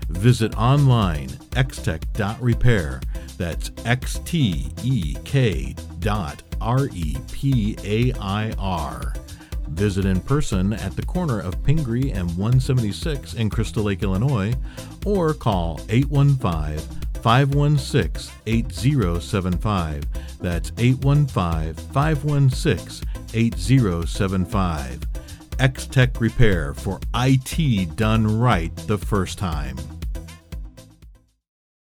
[0.08, 3.02] Visit online xtek.repair.
[3.36, 9.12] That's X T E K dot R E P A I R.
[9.68, 14.54] Visit in person at the corner of Pingree and 176 in Crystal Lake, Illinois,
[15.04, 20.04] or call 815 516 8075.
[20.40, 25.00] That's 815 516 8075.
[25.58, 29.76] XTek Repair for IT done right the first time.